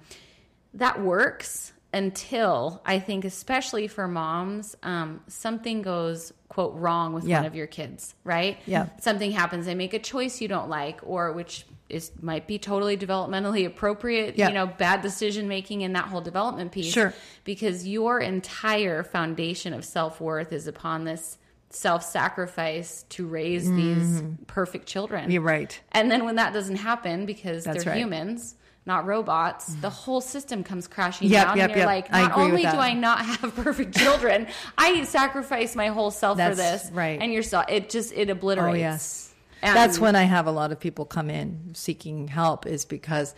[0.75, 7.39] that works until I think, especially for moms, um, something goes quote wrong with yeah.
[7.39, 8.59] one of your kids, right?
[8.67, 12.59] Yeah, something happens, they make a choice you don't like, or which is might be
[12.59, 14.37] totally developmentally appropriate.
[14.37, 14.49] Yeah.
[14.49, 16.93] you know, bad decision making in that whole development piece.
[16.93, 21.39] Sure, because your entire foundation of self worth is upon this
[21.71, 23.77] self sacrifice to raise mm.
[23.77, 25.31] these perfect children.
[25.31, 25.81] You're right.
[25.93, 27.99] And then when that doesn't happen because That's they're right.
[27.99, 31.57] humans not robots, the whole system comes crashing yep, down.
[31.57, 31.87] Yep, and you're yep.
[31.87, 34.47] like, not only do I not have perfect children,
[34.79, 36.91] I sacrifice my whole self That's for this.
[36.93, 37.21] Right.
[37.21, 38.75] And you're so it just it obliterates.
[38.75, 39.35] Oh yes.
[39.63, 43.35] And That's when I have a lot of people come in seeking help is because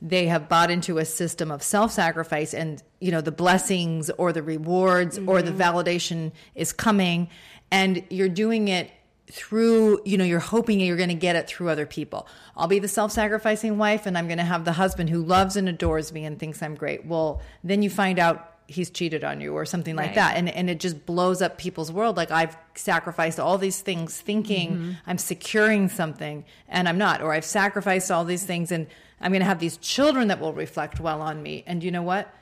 [0.00, 4.42] they have bought into a system of self-sacrifice and you know the blessings or the
[4.42, 5.28] rewards mm-hmm.
[5.28, 5.60] or the mm-hmm.
[5.60, 7.28] validation is coming
[7.70, 8.90] and you're doing it
[9.30, 12.26] through, you know, you're hoping you're going to get it through other people.
[12.56, 15.56] I'll be the self sacrificing wife and I'm going to have the husband who loves
[15.56, 17.04] and adores me and thinks I'm great.
[17.04, 20.14] Well, then you find out he's cheated on you or something like right.
[20.16, 20.36] that.
[20.36, 22.16] And, and it just blows up people's world.
[22.16, 24.92] Like I've sacrificed all these things thinking mm-hmm.
[25.06, 28.86] I'm securing something and I'm not, or I've sacrificed all these things and
[29.20, 31.64] I'm going to have these children that will reflect well on me.
[31.66, 32.32] And you know what?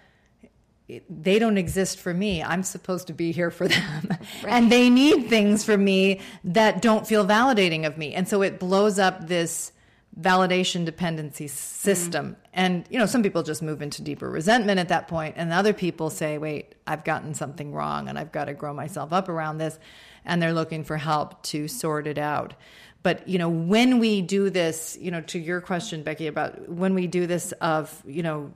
[1.11, 2.43] They don't exist for me.
[2.43, 4.09] I'm supposed to be here for them.
[4.43, 4.53] Right.
[4.53, 8.13] And they need things from me that don't feel validating of me.
[8.13, 9.73] And so it blows up this
[10.21, 12.31] validation dependency system.
[12.33, 12.41] Mm-hmm.
[12.55, 15.73] And, you know, some people just move into deeper resentment at that point, And other
[15.73, 19.59] people say, wait, I've gotten something wrong and I've got to grow myself up around
[19.59, 19.79] this.
[20.25, 22.55] And they're looking for help to sort it out.
[23.03, 26.95] But, you know, when we do this, you know, to your question, Becky, about when
[26.95, 28.53] we do this of, you know,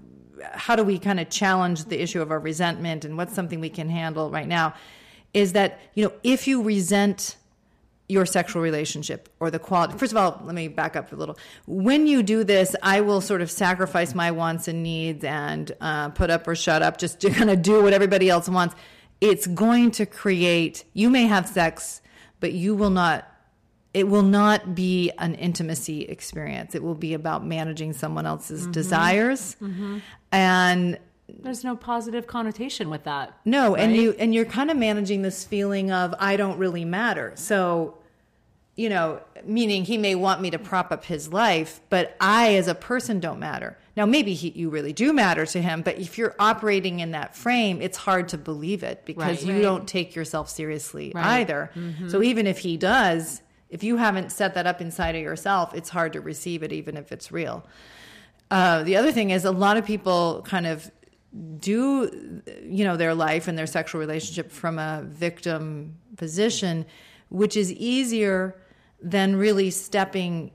[0.53, 3.71] how do we kind of challenge the issue of our resentment and what's something we
[3.71, 4.75] can handle right now
[5.33, 7.37] is that you know if you resent
[8.11, 9.97] your sexual relationship or the quality.
[9.97, 11.39] First of all, let me back up a little.
[11.67, 16.09] When you do this, I will sort of sacrifice my wants and needs and uh,
[16.09, 18.75] put up or shut up, just to kind of do what everybody else wants.
[19.21, 22.03] It's going to create, you may have sex,
[22.41, 23.30] but you will not.
[23.93, 26.75] It will not be an intimacy experience.
[26.77, 29.57] It will be about managing someone else's desires.
[30.33, 30.99] And
[31.29, 33.37] There's no positive connotation with that.
[33.45, 37.33] no, and you and you're kind of managing this feeling of I don't really matter.
[37.37, 37.99] So,
[38.77, 42.69] you know, meaning he may want me to prop up his life, but I as
[42.69, 43.77] a person don't matter.
[43.97, 47.37] Now, maybe he, you really do matter to him, but if you're operating in that
[47.37, 49.47] frame, it's hard to believe it because Right.
[49.47, 49.63] you Right.
[49.63, 51.47] don't take yourself seriously Right.
[51.47, 51.95] Mm-hmm.
[52.05, 52.09] either.
[52.09, 55.89] So even if he does, if you haven't set that up inside of yourself, it's
[55.89, 57.65] hard to receive it, even if it's real.
[58.51, 60.91] Uh, the other thing is a lot of people kind of
[61.59, 66.85] do you know their life and their sexual relationship from a victim position
[67.29, 68.61] which is easier
[69.01, 70.51] than really stepping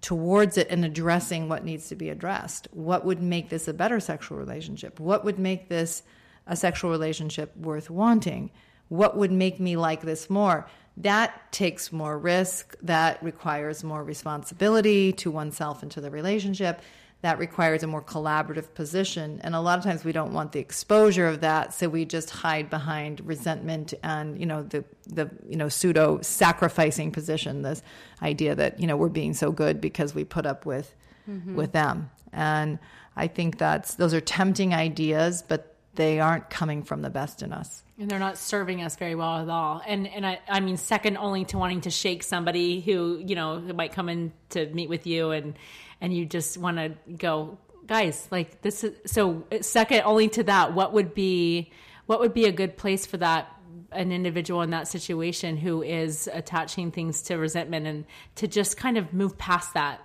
[0.00, 2.68] towards it and addressing what needs to be addressed.
[2.72, 4.98] What would make this a better sexual relationship?
[4.98, 6.02] What would make this
[6.46, 8.50] a sexual relationship worth wanting?
[8.88, 15.12] What would make me like this more that takes more risk that requires more responsibility
[15.14, 16.80] to oneself and to the relationship
[17.24, 19.40] that requires a more collaborative position.
[19.42, 22.28] And a lot of times we don't want the exposure of that, so we just
[22.28, 27.62] hide behind resentment and you know the the you know pseudo sacrificing position.
[27.62, 27.82] This
[28.20, 30.94] idea that you know we're being so good because we put up with
[31.26, 31.56] mm-hmm.
[31.56, 32.10] with them.
[32.30, 32.78] And
[33.16, 37.52] I think that's those are tempting ideas, but they aren't coming from the best in
[37.52, 37.82] us.
[37.98, 39.82] and they're not serving us very well at all.
[39.86, 43.60] And and I, I mean, second only to wanting to shake somebody who you know
[43.60, 45.54] might come in to meet with you, and
[46.00, 49.44] and you just want to go, guys, like this is so.
[49.60, 51.70] Second only to that, what would be
[52.06, 53.50] what would be a good place for that
[53.92, 58.04] an individual in that situation who is attaching things to resentment and
[58.36, 60.00] to just kind of move past that.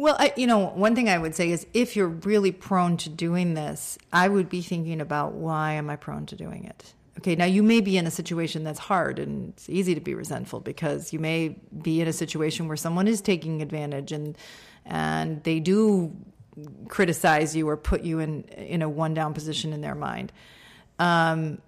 [0.00, 3.10] Well, I, you know, one thing I would say is if you're really prone to
[3.10, 6.94] doing this, I would be thinking about why am I prone to doing it?
[7.18, 10.14] Okay, now you may be in a situation that's hard and it's easy to be
[10.14, 14.38] resentful because you may be in a situation where someone is taking advantage and
[14.86, 16.16] and they do
[16.88, 20.32] criticize you or put you in in a one down position in their mind.
[20.98, 21.58] Um,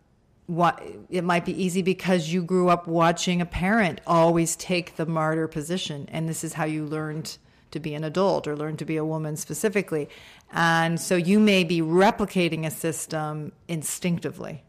[0.46, 5.04] what it might be easy because you grew up watching a parent always take the
[5.04, 7.36] martyr position and this is how you learned
[7.72, 10.08] to be an adult or learn to be a woman specifically
[10.52, 14.62] and so you may be replicating a system instinctively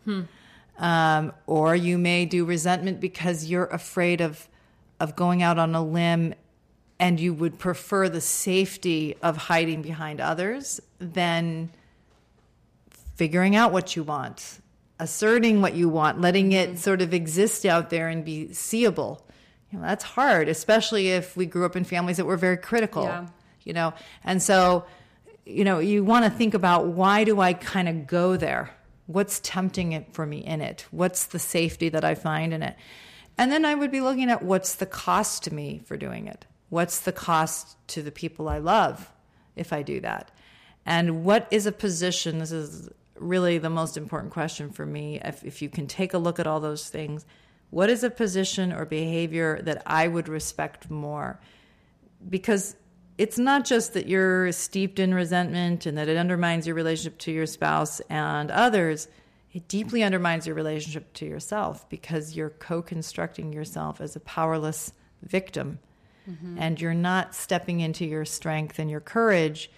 [0.80, 4.48] um, or you may do resentment because you're afraid of
[5.00, 6.34] of going out on a limb
[7.00, 11.70] and you would prefer the safety of hiding behind others than
[13.16, 14.60] figuring out what you want,
[15.00, 19.26] asserting what you want, letting it sort of exist out there and be seeable.
[19.74, 23.06] You know, that's hard, especially if we grew up in families that were very critical.
[23.06, 23.28] Yeah.
[23.64, 24.86] You know, and so
[25.46, 28.72] you know, you want to think about why do I kind of go there?
[29.08, 30.86] What's tempting it for me in it?
[30.92, 32.76] What's the safety that I find in it?
[33.38, 36.46] And then I would be looking at what's the cost to me for doing it?
[36.70, 39.12] What's the cost to the people I love
[39.56, 40.32] if I do that?
[40.86, 42.40] And what is a position?
[42.40, 45.20] This is really the most important question for me.
[45.24, 47.26] If, if you can take a look at all those things,
[47.74, 51.40] what is a position or behavior that I would respect more?
[52.30, 52.76] Because
[53.18, 57.32] it's not just that you're steeped in resentment and that it undermines your relationship to
[57.32, 59.08] your spouse and others.
[59.54, 64.94] It deeply undermines your relationship to yourself because you're co constructing yourself as a powerless
[65.24, 65.80] victim.
[66.30, 66.58] Mm-hmm.
[66.60, 69.72] And you're not stepping into your strength and your courage.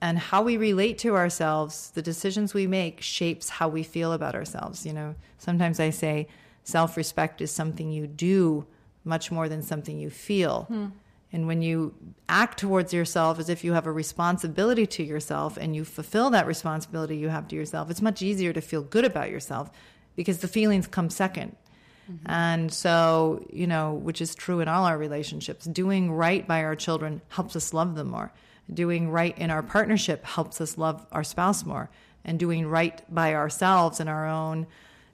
[0.00, 4.34] And how we relate to ourselves, the decisions we make, shapes how we feel about
[4.34, 4.86] ourselves.
[4.86, 6.26] You know, sometimes I say
[6.64, 8.66] self respect is something you do
[9.04, 10.64] much more than something you feel.
[10.64, 10.86] Hmm.
[11.32, 11.94] And when you
[12.28, 16.46] act towards yourself as if you have a responsibility to yourself and you fulfill that
[16.46, 19.68] responsibility you have to yourself, it's much easier to feel good about yourself
[20.14, 22.14] because the feelings come 2nd mm-hmm.
[22.26, 26.76] And so, you know, which is true in all our relationships, doing right by our
[26.76, 28.32] children helps us love them more.
[28.72, 31.90] Doing right in our partnership helps us love our spouse more.
[32.24, 34.68] And doing right by ourselves and our own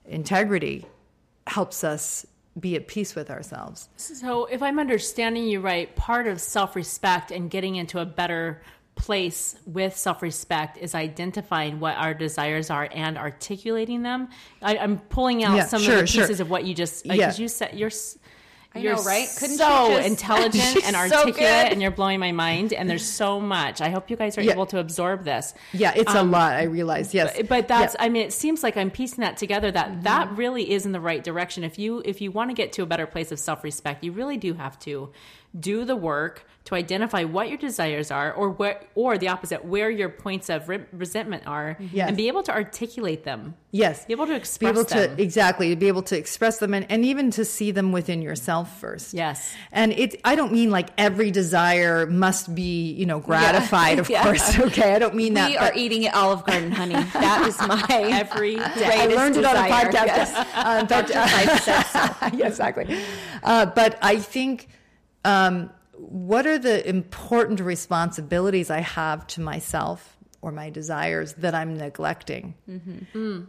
[0.05, 0.85] integrity
[1.51, 2.25] helps us
[2.59, 3.89] be at peace with ourselves.
[3.97, 8.61] So, if I'm understanding you right, part of self respect and getting into a better
[8.95, 14.29] place with self respect is identifying what our desires are and articulating them.
[14.61, 16.23] I, I'm pulling out Yeah, some sure, of the sure.
[16.23, 17.33] pieces of what you just because Yeah.
[17.43, 17.91] you said you're.
[18.73, 19.27] I you're know, right?
[19.37, 21.71] Couldn't so just- intelligent and articulate, good.
[21.73, 22.71] and you're blowing my mind.
[22.71, 23.81] And there's so much.
[23.81, 24.53] I hope you guys are Yeah.
[24.53, 25.53] able to absorb this.
[25.73, 26.53] Yeah, it's a lot.
[26.53, 27.13] I realize.
[27.13, 28.05] Yes, Um, but that's Yeah.
[28.05, 30.99] i mean it seems like i'm piecing that together that that really is in the
[31.01, 34.03] right direction if you if you want to get to a better place of self-respect
[34.03, 35.09] you really do have to
[35.59, 39.89] do the work to identify what your desires are or where or the opposite where
[39.89, 42.07] your points of re- resentment are Yes.
[42.07, 44.05] and be able to articulate them Yes.
[44.05, 46.73] be able to be express able them to exactly to be able to express them
[46.75, 49.51] and, and even to see them within yourself first Yes.
[49.71, 54.23] and it i don't mean like every desire must be you know gratified of Yeah.
[54.23, 56.93] course okay i don't mean that we but- are eating at Olive Garden, honey.
[56.93, 57.83] That is my
[58.21, 59.85] every day I greatest learned it on a desire.
[59.91, 60.05] podcast.
[60.05, 60.31] Yes.
[60.35, 61.95] yes.
[61.95, 62.97] Uh, but, yeah, exactly.
[63.43, 64.67] Uh, but I think
[65.25, 71.77] um, what are the important responsibilities I have to myself or my desires that I'm
[71.77, 72.55] neglecting?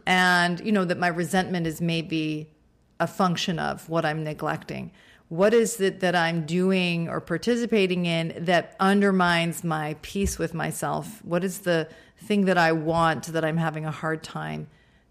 [0.05, 2.51] And, you know, that my resentment is maybe
[2.99, 4.91] a function of what I'm neglecting.
[5.29, 11.25] What is it that I'm doing or participating in that undermines my peace with myself?
[11.25, 14.67] What is the thing that I want that I'm having a hard time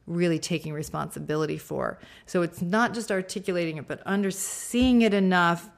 [0.06, 1.98] really taking responsibility for?
[2.26, 5.68] So it's not just articulating it, but under seeing it enough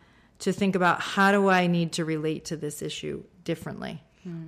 [0.41, 4.03] to think about how do I need to relate to this issue differently.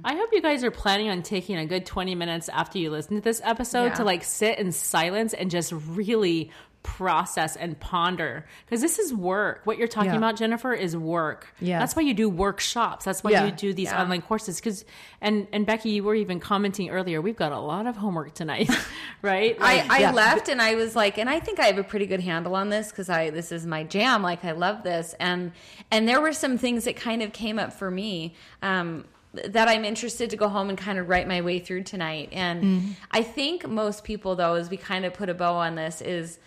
[0.04, 3.16] I hope you guys are planning on taking a good 20 minutes after you listen
[3.16, 3.94] to this episode Yeah.
[3.96, 6.50] to like sit in silence and just really
[6.86, 9.60] process and ponder because this is work.
[9.64, 10.18] What you're talking Yeah.
[10.18, 11.48] about, Jennifer, is work.
[11.60, 13.04] Yeah, That's why you do workshops.
[13.04, 13.44] That's why Yeah.
[13.46, 14.00] you do these Yeah.
[14.00, 14.60] online courses.
[14.60, 14.84] Because
[15.20, 17.20] and and Becky, you were even commenting earlier.
[17.20, 18.70] We've got a lot of homework tonight,
[19.22, 19.56] right?
[19.60, 20.12] I, Like, I Yeah.
[20.12, 22.68] left and I was like, and I think I have a pretty good handle on
[22.70, 24.22] this because I this is my jam.
[24.22, 25.50] Like I love this, and
[25.90, 29.84] and there were some things that kind of came up for me um, that I'm
[29.84, 32.30] interested to go home and kind of write my way through tonight.
[32.32, 36.00] And I think most people, though, as we kind of put a bow on this,
[36.00, 36.38] is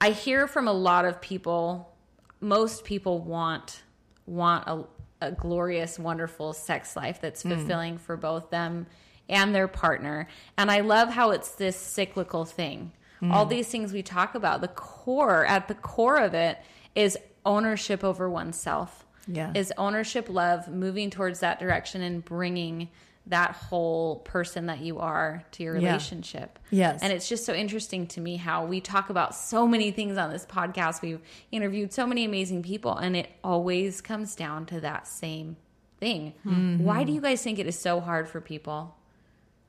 [0.00, 1.94] I hear from a lot of people.
[2.40, 3.82] Most people want
[4.26, 4.84] want a,
[5.20, 7.54] a glorious, wonderful sex life that's mm.
[7.54, 8.86] fulfilling for both them
[9.28, 10.28] and their partner.
[10.56, 12.92] And I love how it's this cyclical thing.
[13.20, 13.32] Mm.
[13.32, 16.58] All these things we talk about, the core, at the core of it,
[16.94, 19.06] is ownership over oneself.
[19.26, 19.52] Yeah.
[19.54, 22.88] Is ownership, love, moving towards that direction and bringing
[23.30, 25.88] that whole person that you are to your Yeah.
[25.88, 26.58] relationship.
[26.70, 27.00] Yes.
[27.02, 30.30] And it's just so interesting to me how we talk about so many things on
[30.30, 31.00] this podcast.
[31.00, 31.20] We've
[31.50, 35.56] interviewed so many amazing people, and it always comes down to that same
[35.98, 36.34] thing.
[36.44, 36.84] Mm-hmm.
[36.84, 38.96] Why do you guys think it is so hard for people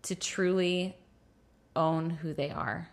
[0.03, 0.95] to truly
[1.75, 2.89] own who they are?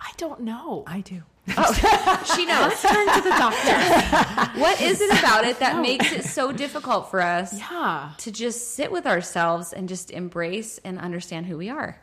[0.00, 0.84] I don't know.
[0.86, 1.22] I do.
[2.34, 2.80] She knows.
[2.82, 4.58] Turn to the doctor.
[4.60, 8.12] what is it about it that makes it so difficult for us yeah.
[8.18, 12.00] to just sit with ourselves and just embrace and understand who we are?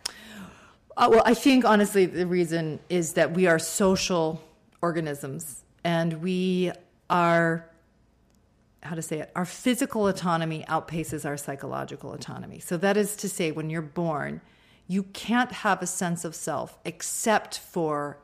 [0.95, 4.41] Uh, well, I think honestly, the reason is that we are social
[4.81, 6.71] organisms and we
[7.09, 7.69] are,
[8.81, 12.59] how to say it, our physical autonomy outpaces our psychological autonomy.
[12.59, 14.41] So that is to say, when you're born,
[14.87, 18.17] you can't have a sense of self except for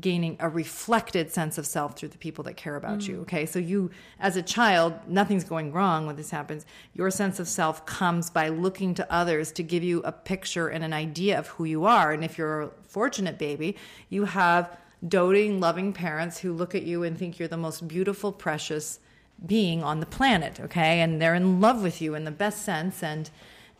[0.00, 3.20] gaining a reflected sense of self through the people that care about you.
[3.20, 3.44] Okay.
[3.44, 6.64] So you, as a child, nothing's going wrong when this happens.
[6.94, 10.82] Your sense of self comes by looking to others to give you a picture and
[10.82, 12.12] an idea of who you are.
[12.12, 13.76] And if you're a fortunate baby,
[14.08, 14.76] you have
[15.06, 18.98] doting, loving parents who look at you and think you're the most beautiful, precious
[19.44, 20.58] being on the planet.
[20.58, 21.00] Okay.
[21.00, 23.02] And they're in love with you in the best sense.
[23.02, 23.28] And,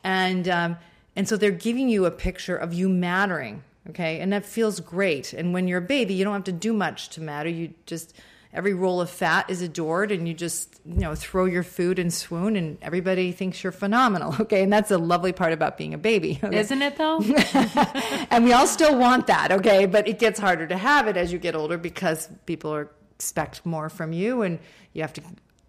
[0.05, 0.77] and, um,
[1.17, 3.63] and so they're giving you a picture of you mattering.
[3.89, 4.20] Okay.
[4.20, 5.33] And that feels great.
[5.33, 7.49] And when you're a baby, you don't have to do much to matter.
[7.49, 8.14] You just,
[8.53, 12.12] every roll of fat is adored and you just, you know, throw your food and
[12.12, 14.37] swoon and everybody thinks you're phenomenal.
[14.41, 14.62] Okay.
[14.62, 16.39] And that's a lovely part about being a baby.
[16.45, 16.59] okay?
[16.59, 17.20] Isn't it though?
[18.30, 19.87] and we all still want that, okay?
[19.87, 22.91] But it gets harder to have it as you get older because people are,
[23.22, 24.59] expect more from you, and
[24.95, 25.22] you have to,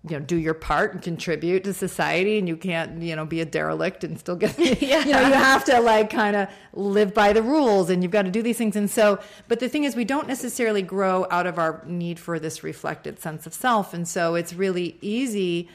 [0.08, 3.40] you know, do your part and contribute to society, and you can't, you know, be
[3.40, 5.06] a derelict and still get, yeah.
[5.06, 8.24] you know, you have to like kind of live by the rules, and you've got
[8.24, 8.76] to do these things.
[8.76, 12.38] And so, but the thing is, we don't necessarily grow out of our need for
[12.38, 15.70] this reflected sense of self, and so it's really easy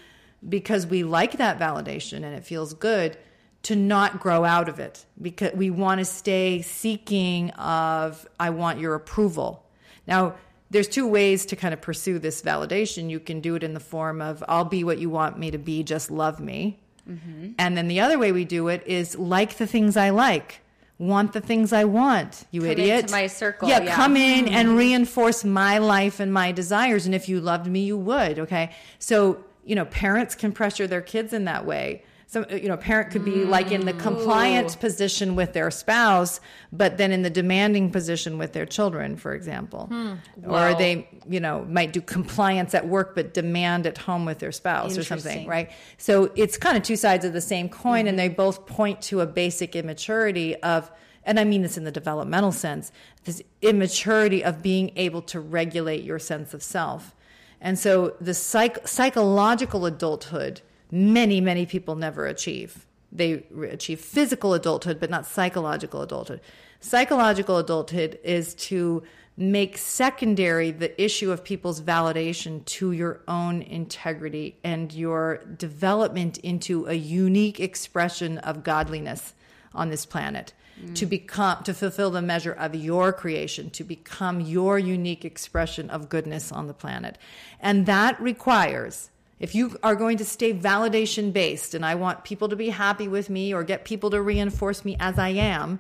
[0.47, 3.17] because we like that validation and it feels good
[3.63, 8.79] to not grow out of it because we want to stay seeking of i want
[8.79, 9.65] your approval
[10.07, 10.35] now
[10.71, 13.11] there's two ways to kind of pursue this validation.
[13.11, 15.59] You can do it in the form of i'll be what you want me to
[15.59, 16.79] be just love me.
[17.09, 17.53] Mm-hmm.
[17.59, 20.61] And then the other way we do it is like the things i like.
[20.99, 23.01] Want the things i want you Come idiot.
[23.01, 23.95] into my circle, yeah, yeah.
[23.95, 24.79] come in and mm-hmm.
[24.79, 27.07] reinforce my life and my desires.
[27.07, 28.73] And if you loved me you would okay?
[28.99, 32.75] So you know parents can pressure their kids in that way some uh, you know,
[32.75, 34.01] a parent could be like in the mm.
[34.01, 39.35] compliant position with their spouse, but then in the demanding position with their children, for
[39.35, 39.87] example.
[39.87, 40.13] Hmm.
[40.45, 40.75] Or Wow.
[40.75, 44.99] they, you know, might do compliance at work but demand at home with their spouse
[44.99, 45.71] or something, right?
[45.97, 48.17] So it's kind of two sides of the same coin, and mm-hmm.
[48.17, 50.91] they both point to a basic immaturity of,
[51.25, 52.93] and I mean this in the developmental sense,
[53.25, 57.15] this immaturity of being able to regulate your sense of self.
[57.59, 60.61] And so the psych- psychological adulthood,
[60.91, 62.87] many, many people never achieve.
[63.11, 66.41] They achieve physical adulthood, but not psychological adulthood.
[66.81, 69.03] Psychological adulthood is to
[69.39, 76.87] make secondary the issue of people's validation to your own integrity and your development into
[76.87, 79.35] a unique expression of godliness
[79.73, 80.93] on this planet mm.
[80.93, 86.09] to become to fulfill the measure of your creation to become your unique expression of
[86.09, 87.17] goodness on the planet
[87.61, 89.09] and that requires
[89.41, 93.09] if you are going to stay validation based and i want people to be happy
[93.09, 95.79] with me or get people to reinforce me as i am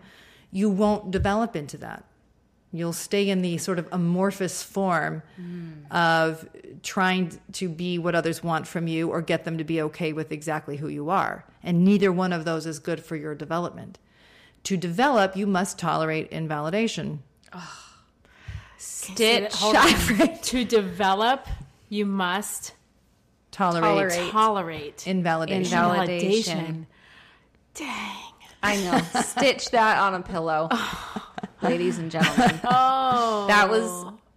[0.50, 2.04] you won't develop into that
[2.70, 5.90] You'll stay in the sort of amorphous form mm.
[5.90, 6.46] of
[6.82, 10.32] trying to be what others want from you or get them to be okay with
[10.32, 11.46] exactly who you are.
[11.62, 13.98] And neither one of those is good for your development.
[14.64, 17.22] To develop, you must tolerate invalidation.
[18.76, 19.54] Stitch.
[20.42, 21.46] To develop,
[21.88, 22.74] you must
[23.59, 24.30] Tolerate, Tolerate.
[24.30, 25.64] tolerate invalidation.
[25.64, 26.86] Invalidation.
[27.74, 28.16] Dang.
[28.62, 29.20] I know.
[29.22, 31.32] Stitch that on a pillow, oh.
[31.61, 32.61] ladies and gentlemen.
[32.64, 33.82] Oh, That was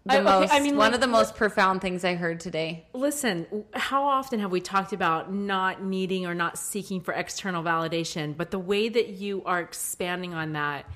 [0.07, 2.39] the I- okay, most I mean, one like, of the most profound things I heard
[2.39, 2.88] today.
[2.93, 3.45] Listen,
[3.76, 8.36] how often have we talked about not needing or not seeking for external validation?
[8.36, 10.88] But the way that you are expanding on that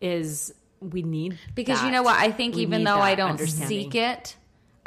[0.00, 2.20] is we need Because you know what?
[2.20, 4.36] I think We even though I don't seek it,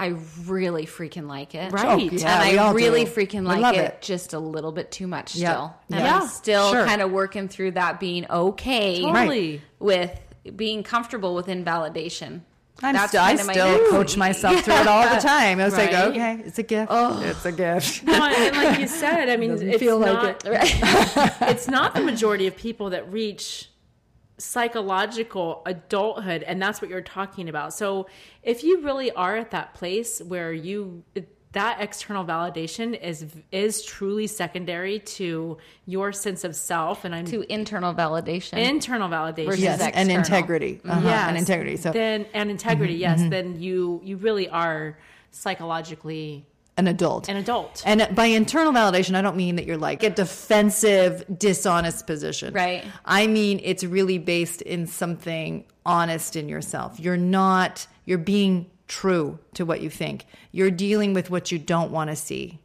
[0.02, 0.16] I
[0.48, 1.72] really freaking like it.
[1.72, 1.86] Right.
[1.86, 3.12] Oh, yeah, and I really do.
[3.12, 4.02] freaking like it, it.
[4.02, 5.52] just a little bit too much Yeah.
[5.54, 5.74] still.
[5.92, 6.20] And Yeah.
[6.22, 6.86] I'm still Sure.
[6.86, 9.62] kind of working through that being okay Totally.
[9.80, 10.20] with
[10.56, 12.46] being comfortable with invalidation.
[12.84, 15.60] I'm That's still, I kinda my still coach myself through it all the time.
[15.60, 16.92] I was like, okay, it's a gift.
[16.92, 18.04] It's a gift.
[18.04, 21.32] No, and like you said, I mean, Doesn't it's feel like not it.
[21.42, 23.70] it's not the majority of people that reach
[24.42, 28.08] psychological adulthood and that's what you're talking about so
[28.44, 31.04] if you really are at that place where you
[31.54, 37.42] that external validation is is truly secondary to your sense of self and i'm to
[37.52, 38.58] internal validation.
[38.58, 40.80] internal validation yes, and integrity.
[40.86, 41.28] Uh-huh, Yes.
[41.30, 41.78] And integrity.
[41.78, 44.98] So then and integrity yes then you you really are
[45.32, 46.46] psychologically
[46.82, 47.30] an adult.
[47.30, 52.08] an adult And by internal validation, I don't mean that you're like a defensive, dishonest
[52.08, 52.54] position.
[52.54, 52.84] Right.
[53.06, 57.00] I mean it's really based in something honest in yourself.
[57.00, 60.26] You're not, you're being true to what you think.
[60.52, 62.60] You're dealing with what you don't want to see.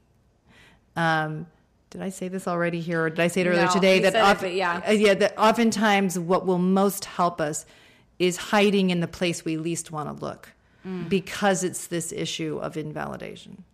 [0.97, 1.47] Um,
[1.91, 4.01] did I say this already here, or did I say it earlier No, today?
[4.01, 4.83] that it, often, but yeah.
[4.89, 7.65] uh, yeah, that oftentimes what will most help us
[8.19, 10.53] is hiding in the place we least want to look,
[10.87, 11.09] Mm.
[11.09, 13.65] because it's this issue of invalidation.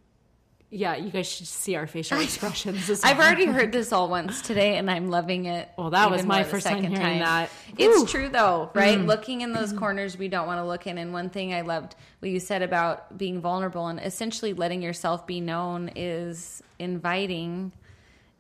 [0.73, 4.41] Yeah you guys should see our facial expressions as I've already heard this all once
[4.41, 5.69] today, and I'm loving it.
[5.77, 7.51] Well, that was my first time hearing that.
[7.79, 8.99] It's true though, right?
[8.99, 9.07] Mm.
[9.07, 10.99] Looking in those corners we don't want to look in.
[10.99, 15.27] And one thing I loved what you said about being vulnerable and essentially letting yourself
[15.27, 17.73] be known is inviting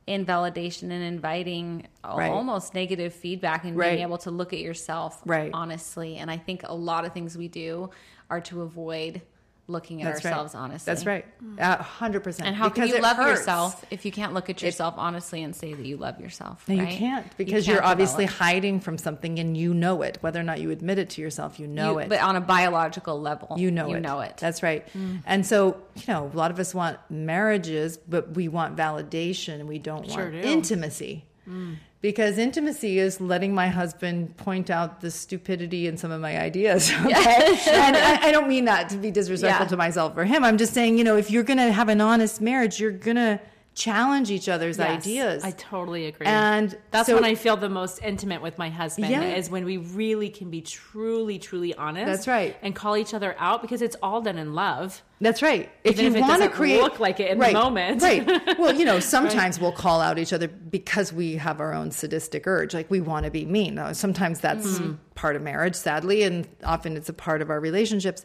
[0.07, 2.31] invalidation and inviting Right.
[2.31, 3.91] almost negative feedback and Right.
[3.93, 5.51] being able to look at yourself Right.
[5.55, 6.17] honestly.
[6.17, 7.91] And I think a lot of things we do
[8.29, 9.23] are to avoid
[9.69, 10.61] looking at That's ourselves right.
[10.61, 10.91] honestly.
[10.91, 11.25] That's right.
[11.39, 11.57] Hmm.
[11.59, 12.49] A hundred percent.
[12.49, 13.41] And how Because can you love hurts.
[13.41, 16.65] yourself if you can't look at yourself honestly and say that you love yourself?
[16.69, 16.91] No, right?
[16.93, 20.19] you can't because You you are can't obviously hiding from something and you know it.
[20.21, 22.09] Whether or not you admit it to yourself, you know You- it.
[22.09, 24.01] But on a biological level, you know you it.
[24.01, 24.37] know it.
[24.39, 24.87] That's right.
[24.91, 25.17] Hmm.
[25.27, 29.69] And so, you know, a lot of us want marriages, but we want validation and
[29.69, 30.39] we don't Sure want do.
[30.41, 31.25] intimacy.
[31.45, 31.75] Hmm.
[32.03, 36.91] Because intimacy is letting my husband point out the stupidity in some of my ideas.
[37.07, 37.57] Okay?
[37.71, 39.71] and I, I don't mean that to be disrespectful Yeah.
[39.71, 40.43] to myself or him.
[40.45, 43.17] I'm just saying, you know, if you're going to have an honest marriage, you're going
[43.17, 43.41] to
[43.75, 45.45] challenge each other's Yes, ideas.
[45.45, 46.27] I totally agree.
[46.27, 49.23] And that's so- when I feel the most intimate with my husband Yeah.
[49.23, 52.07] is when we really can be truly, truly honest.
[52.07, 52.55] That's right.
[52.63, 55.03] And call each other out because it's all done in love.
[55.23, 55.71] That's right.
[55.85, 58.03] If Even you want to create look like it in the right, moment.
[58.03, 58.29] right?
[58.59, 62.47] Well, you know, sometimes we'll call out each other because we have our own sadistic
[62.47, 63.81] urge, like we want to be mean.
[63.95, 64.93] Sometimes that's Mm-hmm.
[65.15, 68.25] part of marriage, sadly, and often it's a part of our relationships.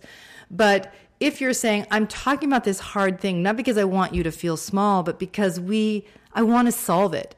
[0.50, 4.24] But if you're saying, "I'm talking about this hard thing not because I want you
[4.24, 7.36] to feel small, but because we, I want to solve it."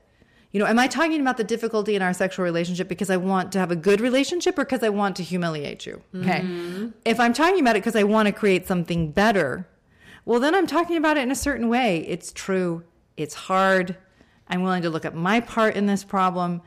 [0.52, 3.52] You know, am I talking about the difficulty in our sexual relationship because I want
[3.52, 6.02] to have a good relationship or because I want to humiliate you?
[6.16, 6.40] Okay.
[6.40, 6.88] Mm-hmm.
[7.06, 9.68] If I'm talking about it because I want to create something better,
[10.26, 12.00] well, then I'm talking about it in a certain way.
[12.08, 12.84] It's true.
[13.16, 13.96] It's hard.
[14.48, 16.62] I'm willing to look at my part in this problem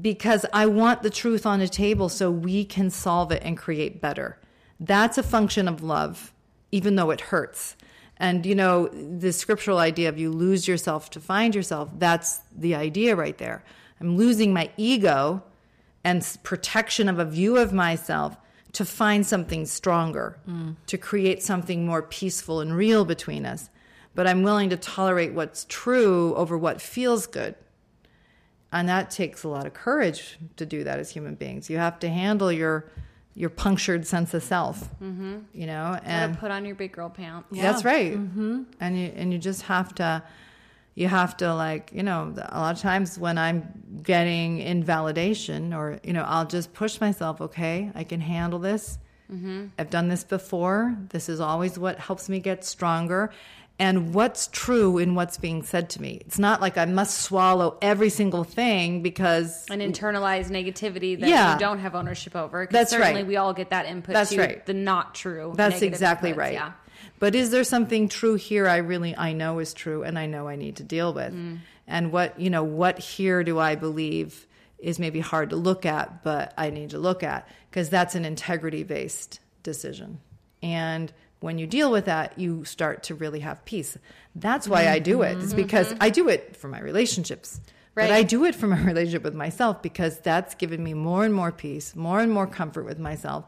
[0.00, 4.00] because I want the truth on the table so we can solve it and create
[4.00, 4.38] better.
[4.78, 6.33] That's a function of love,
[6.74, 7.76] even though it hurts.
[8.16, 12.74] And, you know, the scriptural idea of you lose yourself to find yourself, that's the
[12.74, 13.64] idea right there.
[14.00, 15.44] I'm losing my ego
[16.02, 18.36] and protection of a view of myself
[18.72, 20.74] to find something stronger, mm.
[20.88, 23.70] to create something more peaceful and real between us.
[24.16, 27.54] But I'm willing to tolerate what's true over what feels good.
[28.72, 31.70] And that takes a lot of courage to do that as human beings.
[31.70, 32.90] You have to handle your
[33.34, 35.38] your punctured sense of self, mm-hmm.
[35.52, 37.48] you know, and put on your big girl pants.
[37.50, 38.14] that's right.
[38.16, 38.62] Mm-hmm.
[38.80, 40.22] And you and you just have to,
[40.94, 45.98] you have to like you know a lot of times when I'm getting invalidation or
[46.04, 47.40] you know I'll just push myself.
[47.40, 48.98] Okay, I can handle this.
[49.78, 50.96] I've done this before.
[51.08, 53.32] This is always what helps me get stronger.
[53.78, 56.22] And what's true in what's being said to me.
[56.26, 61.54] It's not like I must swallow every single thing because An internalized negativity that Yeah.
[61.54, 62.68] you don't have ownership over.
[62.70, 63.26] That's certainly right.
[63.26, 64.64] we all get that input That's to right.
[64.64, 65.54] the not true.
[65.56, 66.52] That's exactly inputs, right.
[66.52, 66.72] Yeah.
[67.18, 70.46] But is there something true here I really I know is true and I know
[70.46, 71.32] I need to deal with?
[71.34, 71.58] Mm.
[71.88, 74.46] And what, you know, what here do I believe
[74.78, 78.24] is maybe hard to look at, but I need to look at because that's an
[78.24, 80.20] integrity based decision.
[80.62, 81.12] And
[81.44, 83.96] when you deal with that, you start to really have peace.
[84.34, 85.38] That's why I do it.
[85.38, 87.60] It's because I do it for my relationships.
[87.60, 87.70] Mm-hmm.
[87.96, 88.08] Right.
[88.08, 91.32] But I do it for my relationship with myself because that's given me more and
[91.32, 93.44] more peace, more and more comfort with myself.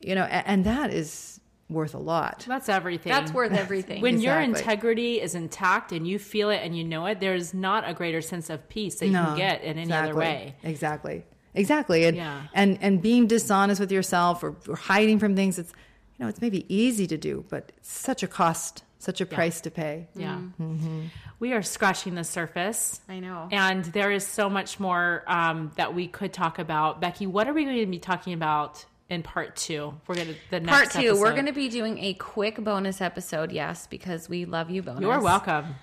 [0.00, 2.44] You know, a- and that is worth a lot.
[2.48, 3.12] That's everything.
[3.12, 4.02] That's worth everything.
[4.02, 7.88] when your integrity is intact and you feel it and you know it, there's not
[7.88, 10.56] a greater sense of peace that you can get in any other way.
[10.62, 11.24] Exactly.
[11.54, 12.04] Exactly.
[12.04, 12.42] And Yeah.
[12.54, 15.76] and and being dishonest with yourself or, or hiding from things, it's you
[16.20, 19.70] know, it's maybe easy to do, but it's such a cost, such a price to
[19.70, 20.08] pay.
[20.14, 20.36] Yeah.
[20.60, 21.06] Mm-hmm.
[21.38, 23.00] We are scratching the surface.
[23.08, 23.48] I know.
[23.50, 27.00] And there is so much more um, that we could talk about.
[27.00, 29.94] Becky, what are we going to be talking about in part two?
[30.06, 33.00] We're going to the next Part two, we're going to be doing a quick bonus
[33.00, 35.00] episode, yes, because we love you bonus.
[35.00, 35.74] You're welcome.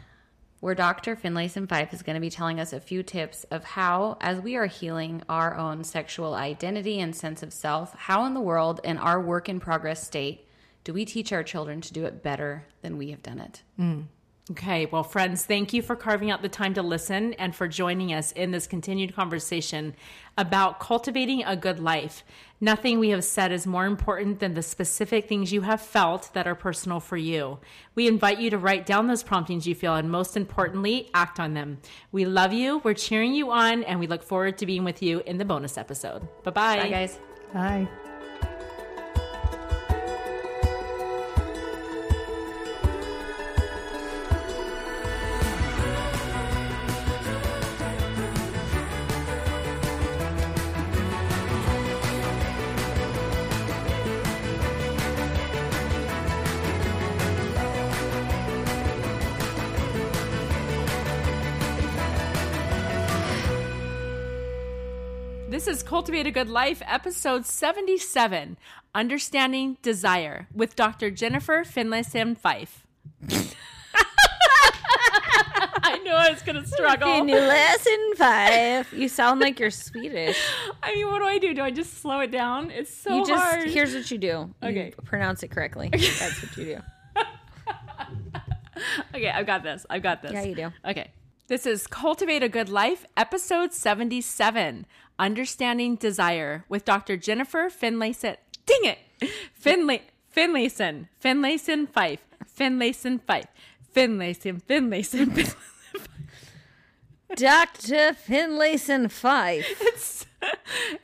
[0.59, 1.15] Where Dr.
[1.15, 4.55] Finlayson Fife is going to be telling us a few tips of how, as we
[4.55, 8.97] are healing our own sexual identity and sense of self, how in the world, in
[8.97, 10.47] our work in progress state,
[10.83, 13.61] do we teach our children to do it better than we have done it?
[13.79, 14.05] Mm.
[14.49, 18.13] Okay, well, friends, thank you for carving out the time to listen and for joining
[18.13, 19.93] us in this continued conversation
[20.37, 22.23] about cultivating a good life.
[22.59, 26.47] Nothing we have said is more important than the specific things you have felt that
[26.47, 27.59] are personal for you.
[27.93, 31.53] We invite you to write down those promptings you feel and, most importantly, act on
[31.53, 31.77] them.
[32.11, 35.21] We love you, we're cheering you on, and we look forward to being with you
[35.25, 36.27] in the bonus episode.
[36.43, 36.77] Bye-bye.
[36.77, 37.19] Bye, guys.
[37.53, 37.87] Bye.
[66.07, 68.55] Cultivate a Good Life, episode 77
[68.95, 71.11] Understanding Desire with Dr.
[71.11, 72.87] Jennifer Finlayson Fife.
[75.83, 77.25] I knew I was going to struggle.
[77.25, 78.87] lesson five.
[78.93, 80.41] You sound like you're Swedish.
[80.81, 81.53] I mean, what do I do?
[81.53, 82.71] Do I just slow it down?
[82.71, 83.67] It's so you just hard.
[83.67, 84.55] here's what you do.
[84.63, 84.93] Okay.
[84.97, 85.89] You pronounce it correctly.
[85.91, 86.81] That's what you do.
[89.13, 89.85] okay, I've got this.
[89.89, 90.31] I've got this.
[90.31, 90.71] Yeah, you do.
[90.87, 91.11] Okay.
[91.47, 94.85] This is Cultivate a Good Life, episode 77
[95.17, 97.15] Understanding Desire with Dr.
[97.17, 98.35] Jennifer Finlayson.
[98.65, 98.99] Ding it!
[99.53, 100.01] Finlay,
[100.35, 101.07] Finlayson.
[101.23, 102.19] Finlayson Fife.
[102.45, 103.47] Finlayson Fife.
[103.95, 105.55] Finlayson, Finlayson, Finlayson.
[107.35, 108.13] Dr.
[108.13, 109.65] Finlayson Fife.
[109.81, 110.25] It's,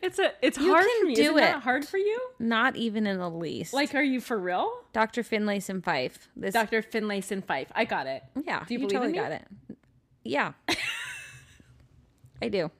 [0.01, 1.15] it's a it's You hard can for me.
[1.15, 1.41] do Isn't it.
[1.41, 2.19] that hard for you?
[2.39, 3.73] Not even in the least.
[3.73, 4.71] Like, are you for real?
[4.93, 5.23] Dr.
[5.23, 6.29] Finlayson Fife.
[6.35, 6.81] This Dr.
[6.83, 7.71] Finlayson Fife.
[7.73, 8.23] I got it.
[8.45, 9.19] Yeah, Do you you, believe totally me?
[9.19, 9.45] got it.
[10.23, 10.53] Yeah.
[12.41, 12.71] I do.